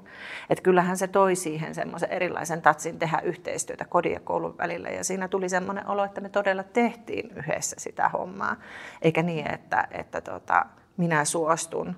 Et 0.51 0.61
kyllähän 0.61 0.97
se 0.97 1.09
toi 1.09 1.37
siihen 1.37 1.75
semmoisen 1.75 2.11
erilaisen 2.11 2.63
tatsin 2.63 2.99
tehdä 2.99 3.21
yhteistyötä 3.25 3.85
kodin 3.85 4.13
ja 4.13 4.21
koulun 4.21 4.59
välillä 4.59 4.89
ja 4.89 5.05
siinä 5.05 5.29
tuli 5.29 5.49
semmoinen 5.49 5.87
olo, 5.87 6.05
että 6.05 6.21
me 6.21 6.29
todella 6.29 6.63
tehtiin 6.63 7.02
yhdessä 7.11 7.77
sitä 7.79 8.09
hommaa, 8.09 8.57
eikä 9.03 9.23
niin, 9.23 9.53
että, 9.53 9.89
että 9.91 10.21
tota, 10.21 10.67
minä 10.97 11.25
suostun 11.25 11.97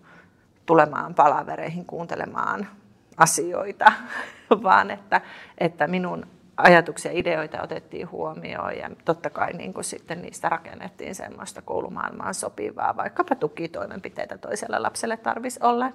tulemaan 0.67 1.15
palavereihin 1.15 1.85
kuuntelemaan 1.85 2.69
asioita, 3.17 3.93
vaan 4.63 4.91
että, 4.91 5.21
että 5.59 5.87
minun 5.87 6.27
ajatuksia 6.57 7.13
ja 7.13 7.19
ideoita 7.19 7.63
otettiin 7.63 8.11
huomioon. 8.11 8.77
Ja 8.79 8.91
totta 9.05 9.31
kai 9.31 9.53
niin 9.53 9.75
kuin 9.75 9.85
sitten 9.85 10.23
niistä 10.23 10.49
rakennettiin 10.49 11.15
semmoista 11.15 11.63
koulumaailmaan 11.63 12.35
sopivaa, 12.35 12.97
vaikkapa 12.97 13.35
tukitoimenpiteitä 13.35 14.39
toiselle 14.39 14.79
lapselle 14.79 15.17
tarvisi 15.17 15.61
olla. 15.63 15.93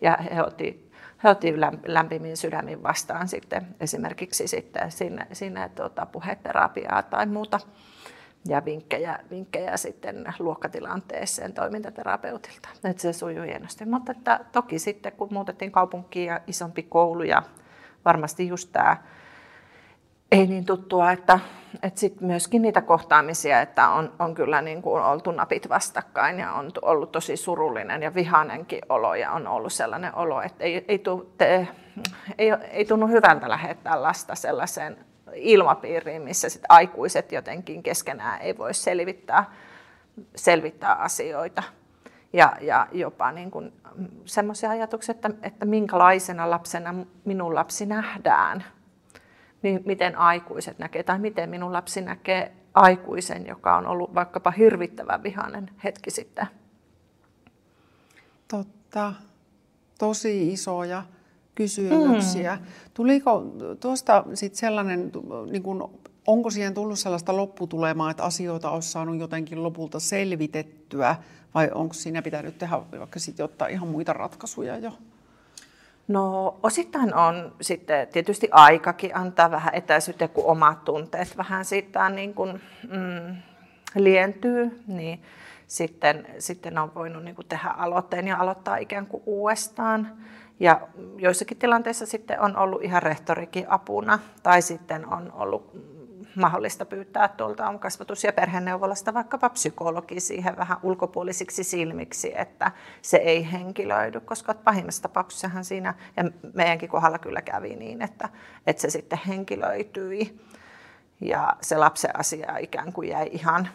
Ja 0.00 0.16
he 0.34 0.42
otti, 0.42 0.90
he 1.24 1.28
otti 1.28 1.54
lämpimin 1.86 2.36
sydämin 2.36 2.82
vastaan 2.82 3.28
sitten 3.28 3.66
esimerkiksi 3.80 4.48
sitten 4.48 4.90
sinne, 4.90 5.26
sinne 5.32 5.68
tuota, 5.68 6.06
puheterapiaa 6.06 7.02
tai 7.02 7.26
muuta 7.26 7.60
ja 8.46 8.64
vinkkejä, 8.64 9.18
vinkkejä 9.30 9.76
sitten 9.76 10.34
luokkatilanteeseen 10.38 11.52
toimintaterapeutilta. 11.52 12.68
Että 12.84 13.02
se 13.02 13.12
sujuu 13.12 13.44
hienosti. 13.44 13.84
Mutta 13.84 14.12
että 14.12 14.40
toki 14.52 14.78
sitten 14.78 15.12
kun 15.12 15.28
muutettiin 15.30 15.72
kaupunkiin 15.72 16.26
ja 16.26 16.40
isompi 16.46 16.82
koulu 16.82 17.22
ja 17.22 17.42
varmasti 18.04 18.48
just 18.48 18.72
tämä 18.72 18.96
ei 20.32 20.46
niin 20.46 20.64
tuttua, 20.64 21.12
että, 21.12 21.38
että 21.82 22.00
sitten 22.00 22.26
myöskin 22.26 22.62
niitä 22.62 22.82
kohtaamisia, 22.82 23.60
että 23.60 23.88
on, 23.88 24.12
on 24.18 24.34
kyllä 24.34 24.62
niin 24.62 24.82
kuin 24.82 25.02
oltu 25.02 25.30
napit 25.30 25.68
vastakkain 25.68 26.38
ja 26.38 26.52
on 26.52 26.70
ollut 26.82 27.12
tosi 27.12 27.36
surullinen 27.36 28.02
ja 28.02 28.14
vihanenkin 28.14 28.80
olo 28.88 29.14
ja 29.14 29.32
on 29.32 29.46
ollut 29.46 29.72
sellainen 29.72 30.14
olo, 30.14 30.42
että 30.42 30.64
ei, 30.64 30.84
ei, 30.88 30.98
tu, 30.98 31.34
te, 31.38 31.68
ei, 32.38 32.50
ei 32.50 32.84
tunnu 32.84 33.06
hyvältä 33.06 33.48
lähettää 33.48 34.02
lasta 34.02 34.34
sellaiseen 34.34 35.07
ilmapiiriin, 35.40 36.22
missä 36.22 36.48
sit 36.48 36.62
aikuiset 36.68 37.32
jotenkin 37.32 37.82
keskenään 37.82 38.40
ei 38.40 38.58
voi 38.58 38.74
selvittää, 38.74 39.52
selvittää 40.36 40.94
asioita. 40.94 41.62
Ja, 42.32 42.56
ja 42.60 42.86
jopa 42.92 43.32
niin 43.32 43.50
kuin 43.50 43.72
semmoisia 44.24 44.70
ajatuksia, 44.70 45.12
että, 45.12 45.30
että 45.42 45.66
minkälaisena 45.66 46.50
lapsena 46.50 46.94
minun 47.24 47.54
lapsi 47.54 47.86
nähdään– 47.86 48.64
niin 49.62 49.82
miten 49.84 50.18
aikuiset 50.18 50.78
näkee 50.78 51.02
tai 51.02 51.18
miten 51.18 51.50
minun 51.50 51.72
lapsi 51.72 52.00
näkee 52.00 52.52
aikuisen, 52.74 53.46
joka 53.46 53.76
on 53.76 53.86
ollut 53.86 54.14
vaikkapa 54.14 54.50
hirvittävän 54.50 55.22
vihainen 55.22 55.70
hetki 55.84 56.10
sitten. 56.10 56.46
Totta. 58.48 59.12
Tosi 59.98 60.52
isoja 60.52 61.02
kysymyksiä. 61.58 62.56
Mm. 62.56 62.66
Tuliko 62.94 63.44
tuosta 63.80 64.24
sit 64.34 64.54
sellainen 64.54 65.10
niin 65.50 65.62
kuin 65.62 65.82
onko 66.26 66.50
siihen 66.50 66.74
tullut 66.74 66.98
sellaista 66.98 67.36
lopputulemaa, 67.36 68.10
että 68.10 68.22
asioita 68.22 68.70
olisi 68.70 68.88
saanut 68.88 69.18
jotenkin 69.18 69.62
lopulta 69.62 70.00
selvitettyä, 70.00 71.16
vai 71.54 71.70
onko 71.74 71.94
siinä 71.94 72.22
pitänyt 72.22 72.58
tehdä 72.58 72.80
vaikka 72.98 73.18
sitten 73.18 73.44
ottaa 73.44 73.68
ihan 73.68 73.88
muita 73.88 74.12
ratkaisuja 74.12 74.76
jo? 74.76 74.92
No 76.08 76.56
osittain 76.62 77.14
on 77.14 77.52
sitten 77.60 78.08
tietysti 78.08 78.48
aikakin 78.50 79.16
antaa 79.16 79.50
vähän 79.50 79.74
etäisyyttä, 79.74 80.28
kun 80.28 80.44
omat 80.46 80.84
tunteet 80.84 81.36
vähän 81.36 81.64
siitä 81.64 82.08
niin 82.08 82.34
kuin, 82.34 82.60
mm, 82.90 83.36
lientyy, 83.94 84.80
niin 84.86 85.22
sitten, 85.66 86.26
sitten 86.38 86.78
on 86.78 86.94
voinut 86.94 87.24
niin 87.24 87.34
kuin 87.34 87.48
tehdä 87.48 87.68
aloitteen 87.68 88.28
ja 88.28 88.36
aloittaa 88.36 88.76
ikään 88.76 89.06
kuin 89.06 89.22
uudestaan. 89.26 90.16
Ja 90.60 90.88
joissakin 91.16 91.56
tilanteissa 91.56 92.06
sitten 92.06 92.40
on 92.40 92.56
ollut 92.56 92.82
ihan 92.82 93.02
rehtorikin 93.02 93.66
apuna 93.68 94.18
tai 94.42 94.62
sitten 94.62 95.12
on 95.12 95.32
ollut 95.32 95.72
mahdollista 96.34 96.84
pyytää 96.84 97.28
tuolta 97.28 97.78
kasvatus- 97.78 98.24
ja 98.24 98.32
perheneuvolasta 98.32 99.14
vaikkapa 99.14 99.48
psykologi 99.48 100.20
siihen 100.20 100.56
vähän 100.56 100.78
ulkopuolisiksi 100.82 101.64
silmiksi, 101.64 102.32
että 102.34 102.72
se 103.02 103.16
ei 103.16 103.52
henkilöidy, 103.52 104.20
koska 104.20 104.54
pahimmassa 104.54 105.02
tapauksessahan 105.02 105.64
siinä, 105.64 105.94
ja 106.16 106.24
meidänkin 106.54 106.88
kohdalla 106.88 107.18
kyllä 107.18 107.42
kävi 107.42 107.76
niin, 107.76 108.02
että, 108.02 108.28
että 108.66 108.82
se 108.82 108.90
sitten 108.90 109.20
henkilöityi 109.26 110.40
ja 111.20 111.56
se 111.60 111.76
lapsen 111.76 112.18
asia 112.18 112.56
ikään 112.58 112.92
kuin 112.92 113.08
jäi 113.08 113.28
ihan 113.32 113.68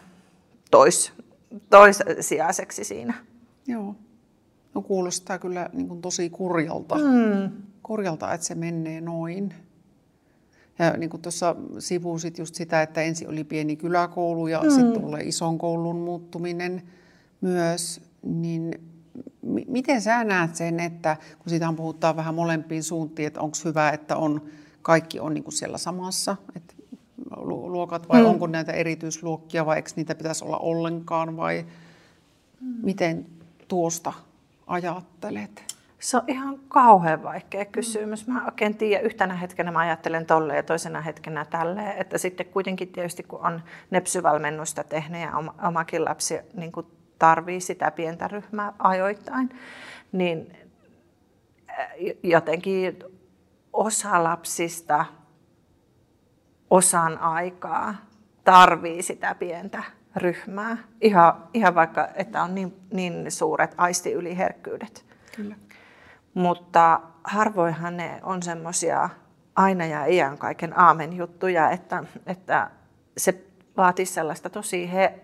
tois, 0.70 1.12
toissijaiseksi 1.70 2.84
siinä. 2.84 3.14
Joo. 3.66 3.94
No 4.74 4.82
kuulostaa 4.82 5.38
kyllä 5.38 5.70
niin 5.72 5.88
kuin 5.88 6.02
tosi 6.02 6.30
kurjalta. 6.30 6.94
Mm. 6.94 7.50
Kurjalta, 7.82 8.32
että 8.32 8.46
se 8.46 8.54
menee 8.54 9.00
noin. 9.00 9.54
Ja 10.78 10.96
niin 10.96 11.10
kuin 11.10 11.22
tuossa 11.22 11.56
sivusit 11.78 12.38
just 12.38 12.54
sitä, 12.54 12.82
että 12.82 13.02
ensin 13.02 13.28
oli 13.28 13.44
pieni 13.44 13.76
kyläkoulu 13.76 14.46
ja 14.46 14.62
mm. 14.62 14.70
sitten 14.70 15.02
tulee 15.02 15.22
ison 15.22 15.58
koulun 15.58 15.96
muuttuminen 15.96 16.82
myös, 17.40 18.00
niin 18.22 18.74
m- 19.42 19.72
miten 19.72 20.02
sä 20.02 20.24
näet 20.24 20.56
sen, 20.56 20.80
että 20.80 21.16
kun 21.38 21.50
siitä 21.50 21.72
puhutaan 21.76 22.16
vähän 22.16 22.34
molempiin 22.34 22.82
suuntiin, 22.82 23.26
että 23.26 23.40
onko 23.40 23.56
hyvä, 23.64 23.90
että 23.90 24.16
on, 24.16 24.42
kaikki 24.82 25.20
on 25.20 25.34
niin 25.34 25.44
kuin 25.44 25.54
siellä 25.54 25.78
samassa, 25.78 26.36
että 26.56 26.74
luokat 27.36 28.08
vai 28.08 28.20
mm. 28.22 28.28
onko 28.28 28.46
näitä 28.46 28.72
erityisluokkia 28.72 29.66
vai 29.66 29.76
eikö 29.76 29.90
niitä 29.96 30.14
pitäisi 30.14 30.44
olla 30.44 30.58
ollenkaan 30.58 31.36
vai 31.36 31.66
mm. 32.60 32.74
miten 32.82 33.26
tuosta 33.68 34.12
ajattelet? 34.66 35.74
Se 35.98 36.16
on 36.16 36.22
ihan 36.26 36.58
kauhean 36.68 37.22
vaikea 37.22 37.64
kysymys. 37.64 38.26
Mä 38.26 38.44
oikein 38.44 38.76
tiedä, 38.76 39.02
yhtenä 39.02 39.34
hetkenä 39.34 39.70
mä 39.70 39.78
ajattelen 39.78 40.26
tolle 40.26 40.56
ja 40.56 40.62
toisena 40.62 41.00
hetkenä 41.00 41.44
tälleen, 41.44 41.98
että 41.98 42.18
sitten 42.18 42.46
kuitenkin 42.46 42.88
tietysti 42.88 43.22
kun 43.22 43.46
on 43.46 43.62
nepsyvalmennusta 43.90 44.84
tehnyt 44.84 45.20
ja 45.20 45.32
omakin 45.68 46.04
lapsi 46.04 46.38
niin 46.54 46.72
tarvii 47.18 47.60
sitä 47.60 47.90
pientä 47.90 48.28
ryhmää 48.28 48.72
ajoittain, 48.78 49.50
niin 50.12 50.56
jotenkin 52.22 52.98
osa 53.72 54.24
lapsista 54.24 55.04
osan 56.70 57.18
aikaa 57.18 57.94
tarvii 58.44 59.02
sitä 59.02 59.34
pientä 59.34 59.82
ryhmää. 60.16 60.76
Ihan, 61.00 61.34
ihan 61.54 61.74
vaikka, 61.74 62.08
että 62.14 62.42
on 62.42 62.54
niin, 62.54 62.76
niin 62.92 63.30
suuret 63.30 63.74
aistiyliherkkyydet. 63.76 65.04
Kyllä. 65.36 65.56
Mutta 66.34 67.00
harvoinhan 67.24 67.96
ne 67.96 68.20
on 68.22 68.42
semmoisia 68.42 69.10
aina 69.56 69.86
ja 69.86 70.06
iän 70.06 70.38
kaiken 70.38 70.78
aamen 70.78 71.12
juttuja, 71.12 71.70
että, 71.70 72.04
että 72.26 72.70
se 73.16 73.44
vaatii 73.76 74.06
sellaista 74.06 74.50
tosi 74.50 74.92
he, 74.92 75.20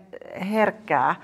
herkkää 0.51 1.15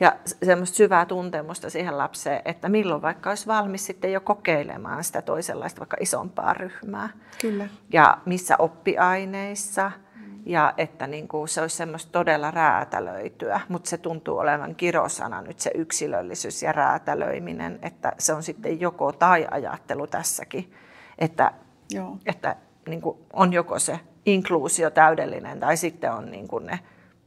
ja 0.00 0.16
semmoista 0.42 0.76
syvää 0.76 1.06
tuntemusta 1.06 1.70
siihen 1.70 1.98
lapseen, 1.98 2.42
että 2.44 2.68
milloin 2.68 3.02
vaikka 3.02 3.30
olisi 3.30 3.46
valmis 3.46 3.86
sitten 3.86 4.12
jo 4.12 4.20
kokeilemaan 4.20 5.04
sitä 5.04 5.22
toisenlaista 5.22 5.80
vaikka 5.80 5.96
isompaa 6.00 6.54
ryhmää. 6.54 7.08
Kyllä. 7.40 7.68
Ja 7.92 8.18
missä 8.26 8.56
oppiaineissa– 8.58 9.90
ja 10.46 10.74
että 10.76 11.06
niin 11.06 11.28
kuin 11.28 11.48
se 11.48 11.60
olisi 11.60 11.76
semmoista 11.76 12.12
todella 12.12 12.50
räätälöityä, 12.50 13.60
mutta 13.68 13.90
se 13.90 13.98
tuntuu 13.98 14.38
olevan 14.38 14.74
kirosana 14.74 15.42
nyt 15.42 15.60
se 15.60 15.70
yksilöllisyys 15.74 16.62
ja 16.62 16.72
räätälöiminen, 16.72 17.78
että 17.82 18.12
se 18.18 18.32
on 18.32 18.42
sitten 18.42 18.80
joko 18.80 19.12
tai 19.12 19.46
ajattelu 19.50 20.06
tässäkin, 20.06 20.72
että, 21.18 21.52
Joo. 21.90 22.18
että 22.26 22.56
niin 22.88 23.00
kuin 23.00 23.18
on 23.32 23.52
joko 23.52 23.78
se 23.78 24.00
inkluusio 24.26 24.90
täydellinen 24.90 25.60
tai 25.60 25.76
sitten 25.76 26.12
on 26.12 26.30
niin 26.30 26.48
kuin 26.48 26.66
ne 26.66 26.78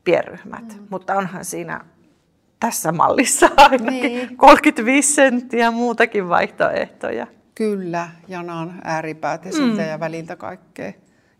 pienryhmät, 0.03 0.77
mm. 0.79 0.87
mutta 0.89 1.15
onhan 1.15 1.45
siinä 1.45 1.85
tässä 2.59 2.91
mallissa 2.91 3.49
ainakin 3.57 4.01
niin. 4.01 4.37
35 4.37 5.13
senttiä 5.13 5.71
muutakin 5.71 6.29
vaihtoehtoja. 6.29 7.27
Kyllä, 7.55 8.09
janan 8.27 8.81
ääripäät 8.83 9.45
ja 9.45 9.51
mm. 9.51 9.79
ja 9.79 9.99
väliltä 9.99 10.35
kaikkea. 10.35 10.93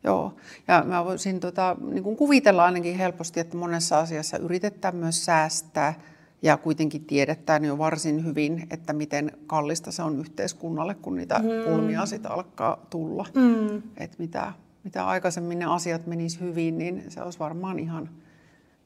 Joo, 0.04 0.34
ja 0.68 0.84
mä 0.88 1.06
voisin 1.06 1.40
tota, 1.40 1.76
niin 1.92 2.04
kuin 2.04 2.18
kuvitella 2.18 2.66
ainakin 2.66 2.98
helposti, 2.98 3.40
että 3.40 3.58
monessa 3.58 4.00
asiassa 4.00 4.38
yritetään 4.38 4.96
myös 4.96 5.26
säästää 5.26 5.94
ja 6.42 6.58
kuitenkin 6.58 7.06
tiedetään 7.06 7.66
jo 7.66 7.78
varsin 7.78 8.26
hyvin, 8.26 8.68
että 8.72 8.94
miten 8.94 9.32
kallista 9.48 9.92
se 9.92 10.04
on 10.04 10.20
yhteiskunnalle, 10.20 10.96
kun 10.96 11.16
niitä 11.16 11.40
mm. 11.40 11.72
pulmia 11.72 12.06
sitten 12.06 12.32
alkaa 12.32 12.86
tulla. 12.90 13.26
Mm. 13.36 13.82
Että 13.98 14.16
mitä, 14.20 14.54
mitä 14.84 15.08
aikaisemmin 15.08 15.60
ne 15.60 15.66
asiat 15.66 16.08
menis 16.08 16.42
hyvin, 16.42 16.78
niin 16.78 17.04
se 17.10 17.22
olisi 17.22 17.40
varmaan 17.40 17.80
ihan, 17.80 18.10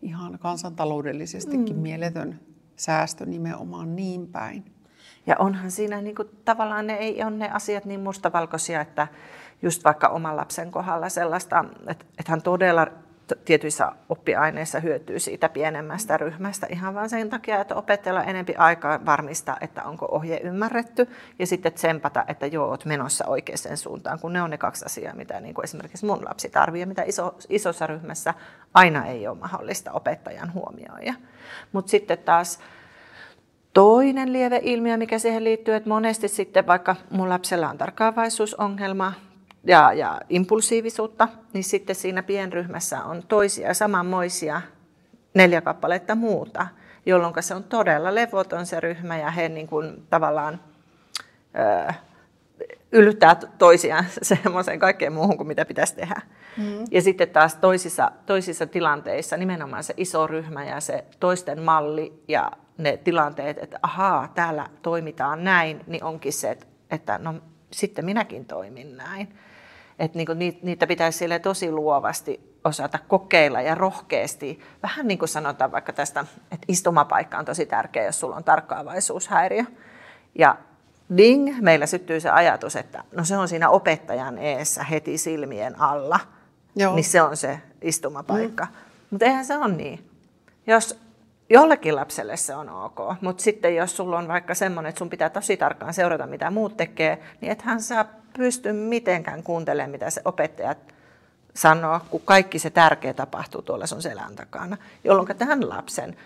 ihan 0.01 0.39
kansantaloudellisestikin 0.39 1.75
mm. 1.75 1.81
mieletön 1.81 2.39
säästö 2.75 3.25
nimenomaan 3.25 3.95
niin 3.95 4.27
päin. 4.27 4.65
Ja 5.27 5.35
onhan 5.39 5.71
siinä 5.71 6.01
niin 6.01 6.15
kuin, 6.15 6.27
tavallaan 6.45 6.87
ne 6.87 6.93
ei 6.93 7.23
ole 7.23 7.31
ne 7.31 7.49
asiat 7.49 7.85
niin 7.85 7.99
mustavalkoisia, 7.99 8.81
että 8.81 9.07
just 9.61 9.83
vaikka 9.83 10.07
oman 10.07 10.37
lapsen 10.37 10.71
kohdalla 10.71 11.09
sellaista, 11.09 11.65
että, 11.87 12.05
että 12.19 12.31
hän 12.31 12.41
todella 12.41 12.87
tietyissä 13.45 13.91
oppiaineissa 14.09 14.79
hyötyy 14.79 15.19
siitä 15.19 15.49
pienemmästä 15.49 16.17
ryhmästä 16.17 16.67
ihan 16.69 16.95
vain 16.95 17.09
sen 17.09 17.29
takia, 17.29 17.61
että 17.61 17.75
opettajalla 17.75 18.23
enempi 18.23 18.55
aikaa 18.55 19.05
varmistaa, 19.05 19.57
että 19.61 19.83
onko 19.83 20.07
ohje 20.11 20.39
ymmärretty 20.43 21.09
ja 21.39 21.47
sitten 21.47 21.73
tsempata, 21.73 22.25
että 22.27 22.45
joo, 22.45 22.69
olet 22.69 22.85
menossa 22.85 23.25
oikeaan 23.27 23.77
suuntaan, 23.77 24.19
kun 24.19 24.33
ne 24.33 24.41
on 24.41 24.49
ne 24.49 24.57
kaksi 24.57 24.85
asiaa, 24.85 25.15
mitä 25.15 25.39
niin 25.39 25.53
kuin 25.53 25.63
esimerkiksi 25.63 26.05
mun 26.05 26.25
lapsi 26.25 26.49
tarvitsee 26.49 26.85
mitä 26.85 27.03
iso, 27.03 27.35
isossa 27.49 27.87
ryhmässä 27.87 28.33
aina 28.73 29.05
ei 29.05 29.27
ole 29.27 29.37
mahdollista 29.37 29.91
opettajan 29.91 30.53
huomioida. 30.53 31.13
Mutta 31.71 31.89
sitten 31.89 32.17
taas 32.17 32.59
toinen 33.73 34.33
lieve 34.33 34.59
ilmiö, 34.63 34.97
mikä 34.97 35.19
siihen 35.19 35.43
liittyy, 35.43 35.75
että 35.75 35.89
monesti 35.89 36.27
sitten 36.27 36.67
vaikka 36.67 36.95
mun 37.09 37.29
lapsella 37.29 37.69
on 37.69 37.77
tarkkaavaisuusongelma, 37.77 39.13
ja, 39.63 39.93
ja 39.93 40.21
impulsiivisuutta, 40.29 41.27
niin 41.53 41.63
sitten 41.63 41.95
siinä 41.95 42.23
pienryhmässä 42.23 43.03
on 43.03 43.23
toisia 43.27 43.73
samanmoisia 43.73 44.61
neljä 45.33 45.61
kappaletta 45.61 46.15
muuta, 46.15 46.67
jolloin 47.05 47.33
se 47.39 47.55
on 47.55 47.63
todella 47.63 48.15
levoton 48.15 48.65
se 48.65 48.79
ryhmä 48.79 49.17
ja 49.17 49.31
he 49.31 49.49
niin 49.49 49.67
kuin 49.67 50.07
tavallaan 50.09 50.59
ö, 51.89 51.93
yllyttää 52.91 53.35
toisiaan 53.57 54.05
semmoiseen 54.21 54.79
kaikkeen 54.79 55.13
muuhun 55.13 55.37
kuin 55.37 55.47
mitä 55.47 55.65
pitäisi 55.65 55.95
tehdä. 55.95 56.21
Mm. 56.57 56.85
Ja 56.91 57.01
sitten 57.01 57.29
taas 57.29 57.55
toisissa, 57.55 58.11
toisissa 58.25 58.67
tilanteissa 58.67 59.37
nimenomaan 59.37 59.83
se 59.83 59.93
iso 59.97 60.27
ryhmä 60.27 60.65
ja 60.65 60.79
se 60.79 61.05
toisten 61.19 61.61
malli 61.61 62.23
ja 62.27 62.51
ne 62.77 62.97
tilanteet, 62.97 63.57
että 63.57 63.79
ahaa, 63.81 64.27
täällä 64.35 64.67
toimitaan 64.81 65.43
näin, 65.43 65.81
niin 65.87 66.03
onkin 66.03 66.33
se, 66.33 66.51
että, 66.51 66.65
että 66.91 67.17
no 67.17 67.33
sitten 67.71 68.05
minäkin 68.05 68.45
toimin 68.45 68.97
näin. 68.97 69.35
Että 70.01 70.17
niinku 70.17 70.33
niitä 70.61 70.87
pitäisi 70.87 71.17
sille 71.17 71.39
tosi 71.39 71.71
luovasti 71.71 72.57
osata 72.63 72.99
kokeilla 73.07 73.61
ja 73.61 73.75
rohkeasti. 73.75 74.59
Vähän 74.83 75.07
niin 75.07 75.19
kuin 75.19 75.29
sanotaan 75.29 75.71
vaikka 75.71 75.93
tästä, 75.93 76.25
että 76.51 76.65
istumapaikka 76.67 77.37
on 77.37 77.45
tosi 77.45 77.65
tärkeä, 77.65 78.05
jos 78.05 78.19
sulla 78.19 78.35
on 78.35 78.43
tarkkaavaisuushäiriö. 78.43 79.63
Ja 80.35 80.55
ding, 81.17 81.57
meillä 81.61 81.85
syttyy 81.85 82.19
se 82.19 82.29
ajatus, 82.29 82.75
että 82.75 83.03
no 83.15 83.23
se 83.25 83.37
on 83.37 83.47
siinä 83.47 83.69
opettajan 83.69 84.37
eessä 84.37 84.83
heti 84.83 85.17
silmien 85.17 85.81
alla. 85.81 86.19
Joo. 86.75 86.95
Niin 86.95 87.03
se 87.03 87.21
on 87.21 87.37
se 87.37 87.61
istumapaikka. 87.81 88.65
Mm. 88.65 88.71
Mutta 89.09 89.25
eihän 89.25 89.45
se 89.45 89.57
ole 89.57 89.67
niin. 89.67 90.09
Jos 90.67 90.99
jollekin 91.49 91.95
lapselle 91.95 92.37
se 92.37 92.55
on 92.55 92.69
ok, 92.69 92.99
mutta 93.21 93.43
sitten 93.43 93.75
jos 93.75 93.97
sulla 93.97 94.17
on 94.17 94.27
vaikka 94.27 94.55
semmoinen, 94.55 94.89
että 94.89 94.99
sun 94.99 95.09
pitää 95.09 95.29
tosi 95.29 95.57
tarkkaan 95.57 95.93
seurata, 95.93 96.27
mitä 96.27 96.51
muut 96.51 96.77
tekee, 96.77 97.23
niin 97.41 97.51
ethän 97.51 97.81
sä 97.81 98.05
pysty 98.37 98.73
mitenkään 98.73 99.43
kuuntelemaan, 99.43 99.91
mitä 99.91 100.09
se 100.09 100.21
opettaja 100.25 100.75
sanoo, 101.53 101.99
kun 102.09 102.21
kaikki 102.25 102.59
se 102.59 102.69
tärkeä 102.69 103.13
tapahtuu 103.13 103.61
tuolla 103.61 103.87
sun 103.87 104.01
selän 104.01 104.35
takana. 104.35 104.77
Jolloin 105.03 105.37
tämän 105.37 105.69
lapsen 105.69 106.17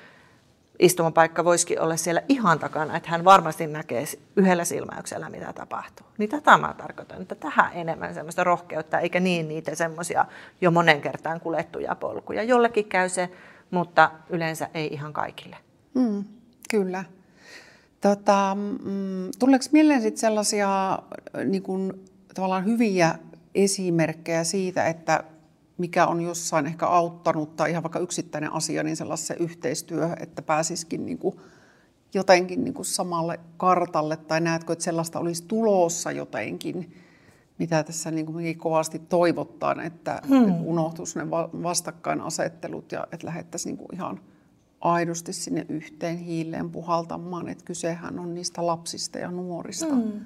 istumapaikka 0.80 1.46
voisikin 1.46 1.82
olla 1.82 1.98
siellä 1.98 2.22
ihan 2.30 2.60
takana, 2.60 2.98
että 2.98 3.10
hän 3.10 3.26
varmasti 3.26 3.68
näkee 3.68 4.06
yhdellä 4.36 4.66
silmäyksellä, 4.66 5.30
mitä 5.30 5.54
tapahtuu. 5.54 6.08
Niin 6.18 6.30
tätä 6.30 6.58
mä 6.58 6.76
tarkoitan, 6.78 7.22
että 7.22 7.36
tähän 7.36 7.72
enemmän 7.74 8.14
semmoista 8.14 8.44
rohkeutta, 8.44 9.00
eikä 9.00 9.20
niin 9.20 9.48
niitä 9.48 9.76
semmoisia 9.76 10.26
jo 10.62 10.72
monen 10.72 11.02
kertaan 11.02 11.40
kuljettuja 11.40 11.96
polkuja. 11.96 12.44
Jollekin 12.44 12.86
käy 12.86 13.10
se, 13.10 13.30
mutta 13.72 14.12
yleensä 14.30 14.70
ei 14.74 14.88
ihan 14.94 15.14
kaikille. 15.14 15.58
Mm, 15.94 16.24
kyllä. 16.70 17.04
Tota, 18.02 18.58
mm, 18.84 19.30
tuleeko 19.40 19.66
mieleen 19.72 20.02
sit 20.02 20.18
sellaisia 20.18 21.00
niin 21.46 21.64
kun, 21.64 22.00
tavallaan 22.34 22.66
hyviä 22.66 23.16
esimerkkejä 23.56 24.44
siitä, 24.44 24.88
että 24.88 25.24
mikä 25.78 26.08
on 26.08 26.22
jossain 26.22 26.66
ehkä 26.66 26.88
auttanut 26.88 27.56
tai 27.56 27.72
ihan 27.72 27.84
vaikka 27.84 28.00
yksittäinen 28.00 28.54
asia, 28.54 28.84
niin 28.84 28.96
sellaisessa 28.96 29.34
yhteistyöhön, 29.34 30.18
että 30.20 30.42
pääsisikin 30.42 31.06
niin 31.06 31.18
kuin 31.18 31.36
jotenkin 32.14 32.64
niin 32.64 32.74
kuin 32.74 32.86
samalle 32.86 33.40
kartalle, 33.58 34.18
tai 34.18 34.42
näetkö, 34.42 34.74
että 34.74 34.86
sellaista 34.86 35.20
olisi 35.20 35.44
tulossa 35.48 36.12
jotenkin, 36.12 36.94
mitä 37.58 37.84
tässä 37.84 38.12
niin 38.12 38.26
kuin 38.26 38.58
kovasti 38.58 39.00
toivottaan, 39.00 39.80
että, 39.80 40.22
hmm. 40.28 40.66
unohtuisi 40.66 41.20
ne 41.20 41.32
vastakkainasettelut 41.64 42.92
ja 42.92 43.08
että 43.12 43.28
lähdettäisiin 43.28 43.72
niin 43.72 43.88
kuin 43.88 43.96
ihan 43.96 44.20
aidosti 44.86 45.34
sinne 45.34 45.66
yhteen 45.70 46.18
hiileen 46.18 46.70
puhaltamaan, 46.70 47.50
että 47.50 47.66
kysehän 47.66 48.20
on 48.20 48.34
niistä 48.34 48.66
lapsista 48.66 49.20
ja 49.20 49.32
nuorista, 49.32 49.96
hmm. 49.96 50.26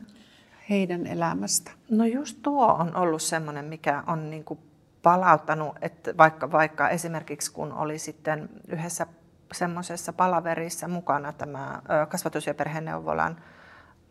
heidän 0.69 1.07
elämästä. 1.07 1.71
No 1.89 2.05
just 2.05 2.39
tuo 2.41 2.65
on 2.65 2.95
ollut 2.95 3.21
semmoinen, 3.21 3.65
mikä 3.65 4.03
on 4.07 4.29
niin 4.29 4.43
kuin 4.43 4.59
palauttanut, 5.01 5.75
että 5.81 6.17
vaikka, 6.17 6.51
vaikka 6.51 6.89
esimerkiksi 6.89 7.51
kun 7.51 7.73
oli 7.73 7.99
sitten 7.99 8.49
yhdessä 8.67 9.07
semmoisessa 9.53 10.13
palaverissa 10.13 10.87
mukana 10.87 11.33
tämä 11.33 11.81
kasvatus- 12.09 12.47
ja 12.47 12.53
perheneuvolan 12.53 13.41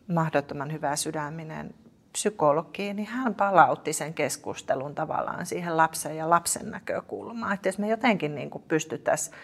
mahdottoman 0.07 0.71
hyvä 0.71 0.95
sydäminen 0.95 1.73
psykologi, 2.11 2.93
niin 2.93 3.07
hän 3.07 3.35
palautti 3.35 3.93
sen 3.93 4.13
keskustelun 4.13 4.95
tavallaan 4.95 5.45
siihen 5.45 5.77
lapsen 5.77 6.17
ja 6.17 6.29
lapsen 6.29 6.71
näkökulmaan. 6.71 7.53
Että 7.53 7.67
jos 7.67 7.77
me 7.77 7.87
jotenkin 7.87 8.35
niin 8.35 8.51
pystyttäisiin 8.67 9.35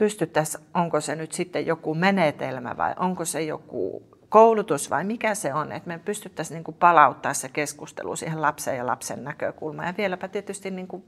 pystyttäisi, 0.00 0.58
onko 0.74 1.00
se 1.00 1.16
nyt 1.16 1.32
sitten 1.32 1.66
joku 1.66 1.94
menetelmä 1.94 2.76
vai 2.76 2.94
onko 2.98 3.24
se 3.24 3.42
joku 3.42 4.02
koulutus 4.28 4.90
vai 4.90 5.04
mikä 5.04 5.34
se 5.34 5.54
on, 5.54 5.72
että 5.72 5.88
me 5.88 5.98
pystyttäisiin 5.98 6.62
niin 6.66 6.76
palauttaa 6.78 7.34
se 7.34 7.48
keskustelu 7.48 8.16
siihen 8.16 8.42
lapsen 8.42 8.76
ja 8.76 8.86
lapsen 8.86 9.24
näkökulmaan. 9.24 9.88
Ja 9.88 9.94
vieläpä 9.96 10.28
tietysti 10.28 10.70
niin, 10.70 10.86
kuin, 10.86 11.04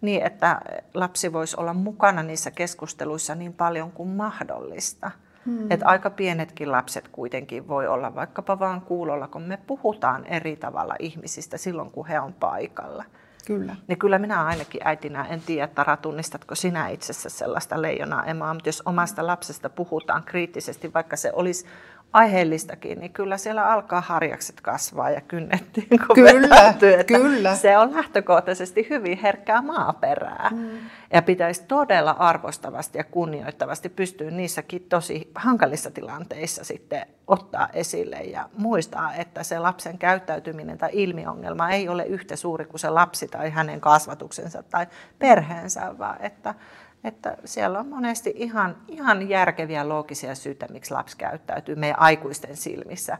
niin, 0.00 0.22
että 0.22 0.60
lapsi 0.94 1.32
voisi 1.32 1.56
olla 1.58 1.74
mukana 1.74 2.22
niissä 2.22 2.50
keskusteluissa 2.50 3.34
niin 3.34 3.52
paljon 3.52 3.92
kuin 3.92 4.08
mahdollista. 4.08 5.10
Hmm. 5.46 5.70
Että 5.70 5.86
aika 5.86 6.10
pienetkin 6.10 6.72
lapset 6.72 7.08
kuitenkin 7.08 7.68
voi 7.68 7.86
olla 7.86 8.14
vaikkapa 8.14 8.58
vaan 8.58 8.80
kuulolla, 8.80 9.28
kun 9.28 9.42
me 9.42 9.58
puhutaan 9.66 10.26
eri 10.26 10.56
tavalla 10.56 10.94
ihmisistä 10.98 11.58
silloin, 11.58 11.90
kun 11.90 12.06
he 12.06 12.20
on 12.20 12.32
paikalla. 12.32 13.04
Kyllä. 13.46 13.76
Niin 13.86 13.98
kyllä 13.98 14.18
minä 14.18 14.44
ainakin 14.44 14.80
äitinä 14.84 15.24
en 15.24 15.40
tiedä, 15.40 15.66
Tara, 15.66 15.96
tunnistatko 15.96 16.54
sinä 16.54 16.88
itsessä 16.88 17.28
sellaista 17.28 17.82
leijonaa 17.82 18.24
emaa, 18.24 18.54
mutta 18.54 18.68
jos 18.68 18.82
omasta 18.86 19.26
lapsesta 19.26 19.70
puhutaan 19.70 20.24
kriittisesti, 20.24 20.94
vaikka 20.94 21.16
se 21.16 21.32
olisi 21.34 21.66
aiheellistakin, 22.12 23.00
niin 23.00 23.12
kyllä 23.12 23.36
siellä 23.36 23.66
alkaa 23.66 24.00
harjakset 24.00 24.60
kasvaa 24.60 25.10
ja 25.10 25.20
kynnet 25.20 25.64
niin 25.76 26.00
kyllä, 26.14 26.74
kyllä. 27.06 27.54
Se 27.54 27.78
on 27.78 27.94
lähtökohtaisesti 27.94 28.86
hyvin 28.90 29.18
herkkää 29.18 29.62
maaperää. 29.62 30.50
Mm. 30.52 30.68
Ja 31.12 31.22
pitäisi 31.22 31.62
todella 31.68 32.10
arvostavasti 32.10 32.98
ja 32.98 33.04
kunnioittavasti 33.04 33.88
pystyä 33.88 34.30
niissäkin 34.30 34.86
tosi 34.88 35.30
hankalissa 35.34 35.90
tilanteissa 35.90 36.64
sitten 36.64 37.06
ottaa 37.26 37.68
esille 37.72 38.16
ja 38.16 38.48
muistaa, 38.56 39.14
että 39.14 39.42
se 39.42 39.58
lapsen 39.58 39.98
käyttäytyminen 39.98 40.78
tai 40.78 40.90
ilmiongelma 40.92 41.70
ei 41.70 41.88
ole 41.88 42.06
yhtä 42.06 42.36
suuri 42.36 42.64
kuin 42.64 42.80
se 42.80 42.90
lapsi 42.90 43.28
tai 43.28 43.50
hänen 43.50 43.80
kasvatuksensa 43.80 44.62
tai 44.62 44.86
perheensä, 45.18 45.98
vaan 45.98 46.22
että 46.22 46.54
että 47.04 47.36
siellä 47.44 47.78
on 47.78 47.88
monesti 47.88 48.32
ihan, 48.36 48.76
ihan 48.88 49.28
järkeviä 49.28 49.88
loogisia 49.88 50.34
syitä, 50.34 50.66
miksi 50.72 50.94
lapsi 50.94 51.16
käyttäytyy 51.16 51.74
meidän 51.74 52.00
aikuisten 52.00 52.56
silmissä 52.56 53.18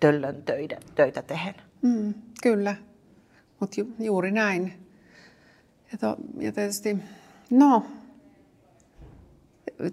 töllön 0.00 0.42
töitä, 0.42 0.76
töitä 0.94 1.22
tehen. 1.22 1.54
Mm, 1.82 2.14
kyllä, 2.42 2.76
mutta 3.60 3.80
ju, 3.80 3.86
juuri 3.98 4.30
näin. 4.30 4.88
Ja, 5.92 5.98
to, 5.98 6.16
ja 6.38 6.52
tietysti, 6.52 6.96
no, 7.50 7.86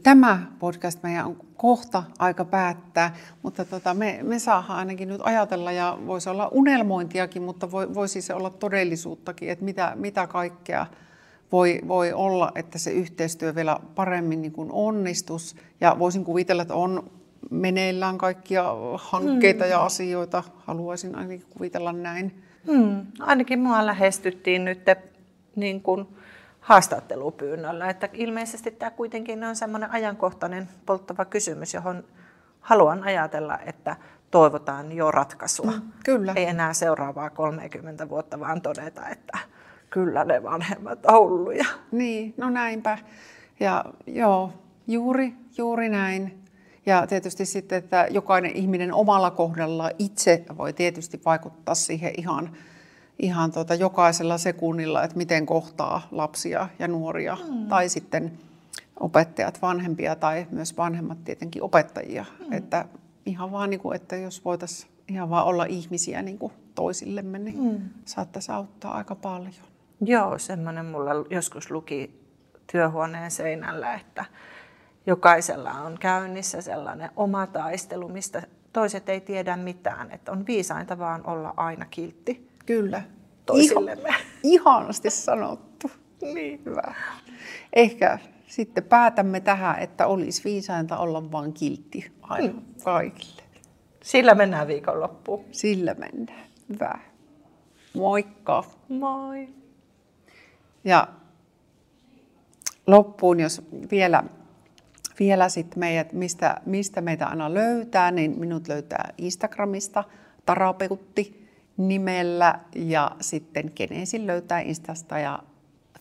tämä 0.03 0.45
podcast 0.59 1.03
meidän 1.03 1.25
on 1.25 1.37
kohta 1.57 2.03
aika 2.19 2.45
päättää, 2.45 3.15
mutta 3.43 3.65
tota, 3.65 3.93
me, 3.93 4.19
me 4.23 4.39
saadaan 4.39 4.71
ainakin 4.71 5.07
nyt 5.07 5.21
ajatella 5.23 5.71
ja 5.71 5.97
voisi 6.05 6.29
olla 6.29 6.49
unelmointiakin, 6.51 7.41
mutta 7.41 7.71
voi, 7.71 7.93
voisi 7.93 8.21
se 8.21 8.33
olla 8.33 8.49
todellisuuttakin, 8.49 9.49
että 9.49 9.65
mitä, 9.65 9.93
mitä 9.95 10.27
kaikkea 10.27 10.85
voi, 11.51 11.81
voi 11.87 12.13
olla, 12.13 12.51
että 12.55 12.77
se 12.77 12.91
yhteistyö 12.91 13.55
vielä 13.55 13.79
paremmin 13.95 14.41
niin 14.41 14.51
kuin 14.51 14.71
onnistus. 14.71 15.55
Ja 15.81 15.95
voisin 15.99 16.25
kuvitella, 16.25 16.61
että 16.61 16.75
on 16.75 17.11
meneillään 17.51 18.17
kaikkia 18.17 18.65
hankkeita 18.95 19.63
hmm. 19.63 19.71
ja 19.71 19.83
asioita. 19.83 20.43
Haluaisin 20.57 21.15
ainakin 21.15 21.45
kuvitella 21.49 21.93
näin. 21.93 22.43
Hmm. 22.67 23.05
Ainakin 23.19 23.59
mua 23.59 23.85
lähestyttiin 23.85 24.65
nyt 24.65 24.79
niin 25.55 25.81
kuin 25.81 26.07
haastattelupyynnöllä. 26.59 27.89
Että 27.89 28.09
ilmeisesti 28.13 28.71
tämä 28.71 28.91
kuitenkin 28.91 29.43
on 29.43 29.55
semmoinen 29.55 29.91
ajankohtainen 29.91 30.69
polttava 30.85 31.25
kysymys, 31.25 31.73
johon 31.73 32.03
haluan 32.59 33.03
ajatella, 33.03 33.59
että 33.65 33.95
toivotaan 34.31 34.91
jo 34.91 35.11
ratkaisua. 35.11 35.71
Mm, 35.71 35.81
kyllä. 36.05 36.33
Ei 36.35 36.45
enää 36.45 36.73
seuraavaa 36.73 37.29
30 37.29 38.09
vuotta, 38.09 38.39
vaan 38.39 38.61
todeta, 38.61 39.09
että 39.09 39.37
kyllä 39.95 40.23
ne 40.25 40.43
vanhemmat 40.43 40.99
hulluja. 41.11 41.65
Niin, 41.91 42.33
no 42.37 42.49
näinpä. 42.49 42.97
Ja 43.59 43.85
joo, 44.07 44.53
juuri, 44.87 45.33
juuri 45.57 45.89
näin. 45.89 46.43
Ja 46.85 47.07
tietysti 47.07 47.45
sitten, 47.45 47.77
että 47.77 48.07
jokainen 48.11 48.51
ihminen 48.51 48.93
omalla 48.93 49.31
kohdalla 49.31 49.91
itse 49.99 50.45
voi 50.57 50.73
tietysti 50.73 51.21
vaikuttaa 51.25 51.75
siihen 51.75 52.13
ihan, 52.17 52.57
ihan 53.19 53.51
tuota 53.51 53.75
jokaisella 53.75 54.37
sekunnilla, 54.37 55.03
että 55.03 55.17
miten 55.17 55.45
kohtaa 55.45 56.07
lapsia 56.11 56.69
ja 56.79 56.87
nuoria. 56.87 57.37
Mm. 57.49 57.67
Tai 57.67 57.89
sitten 57.89 58.31
opettajat 58.99 59.61
vanhempia 59.61 60.15
tai 60.15 60.47
myös 60.51 60.77
vanhemmat 60.77 61.23
tietenkin 61.23 61.63
opettajia. 61.63 62.25
Mm. 62.39 62.53
Että 62.53 62.85
ihan 63.25 63.51
vaan, 63.51 63.69
niin 63.69 63.79
kuin, 63.79 63.95
että 63.95 64.15
jos 64.15 64.45
voitaisiin 64.45 64.91
ihan 65.07 65.29
vaan 65.29 65.45
olla 65.45 65.65
ihmisiä 65.65 66.21
niin 66.21 66.37
kuin 66.37 66.53
toisillemme, 66.75 67.39
niin 67.39 67.63
mm. 67.63 67.81
saattaisi 68.05 68.51
auttaa 68.51 68.93
aika 68.93 69.15
paljon. 69.15 69.74
Joo, 70.01 70.37
semmoinen 70.37 70.85
mulla 70.85 71.11
joskus 71.29 71.71
luki 71.71 72.21
työhuoneen 72.71 73.31
seinällä, 73.31 73.93
että 73.93 74.25
jokaisella 75.05 75.71
on 75.71 75.97
käynnissä 75.99 76.61
sellainen 76.61 77.09
oma 77.15 77.47
taistelu, 77.47 78.07
mistä 78.07 78.43
toiset 78.73 79.09
ei 79.09 79.21
tiedä 79.21 79.57
mitään. 79.57 80.11
Että 80.11 80.31
on 80.31 80.47
viisainta 80.47 80.97
vaan 80.97 81.27
olla 81.27 81.53
aina 81.57 81.85
kiltti. 81.85 82.49
Kyllä. 82.65 83.01
Toisillemme. 83.45 84.09
Iho, 84.09 84.19
ihanasti 84.43 85.09
sanottu. 85.09 85.91
niin. 86.33 86.61
Hyvä. 86.65 86.93
Ehkä 87.73 88.19
sitten 88.47 88.83
päätämme 88.83 89.39
tähän, 89.39 89.79
että 89.79 90.07
olisi 90.07 90.43
viisainta 90.43 90.97
olla 90.97 91.31
vain 91.31 91.53
kiltti 91.53 92.11
aina 92.21 92.53
hmm. 92.53 92.61
kaikille. 92.83 93.43
Sillä 94.03 94.35
mennään 94.35 94.67
viikonloppuun. 94.67 95.45
Sillä 95.51 95.93
mennään. 95.93 96.47
Hyvä. 96.69 96.99
Moikka. 97.93 98.63
Moi. 98.89 99.47
Ja 100.85 101.07
loppuun, 102.87 103.39
jos 103.39 103.61
vielä, 103.91 104.23
vielä 105.19 105.49
sit 105.49 105.75
meidät, 105.75 106.13
mistä, 106.13 106.61
mistä 106.65 107.01
meitä 107.01 107.27
aina 107.27 107.53
löytää, 107.53 108.11
niin 108.11 108.39
minut 108.39 108.67
löytää 108.67 109.13
Instagramista 109.17 110.03
tarapeutti 110.45 111.49
nimellä 111.77 112.59
ja 112.75 113.11
sitten 113.21 113.71
Genesin 113.75 114.27
löytää 114.27 114.59
Instasta 114.59 115.19
ja 115.19 115.39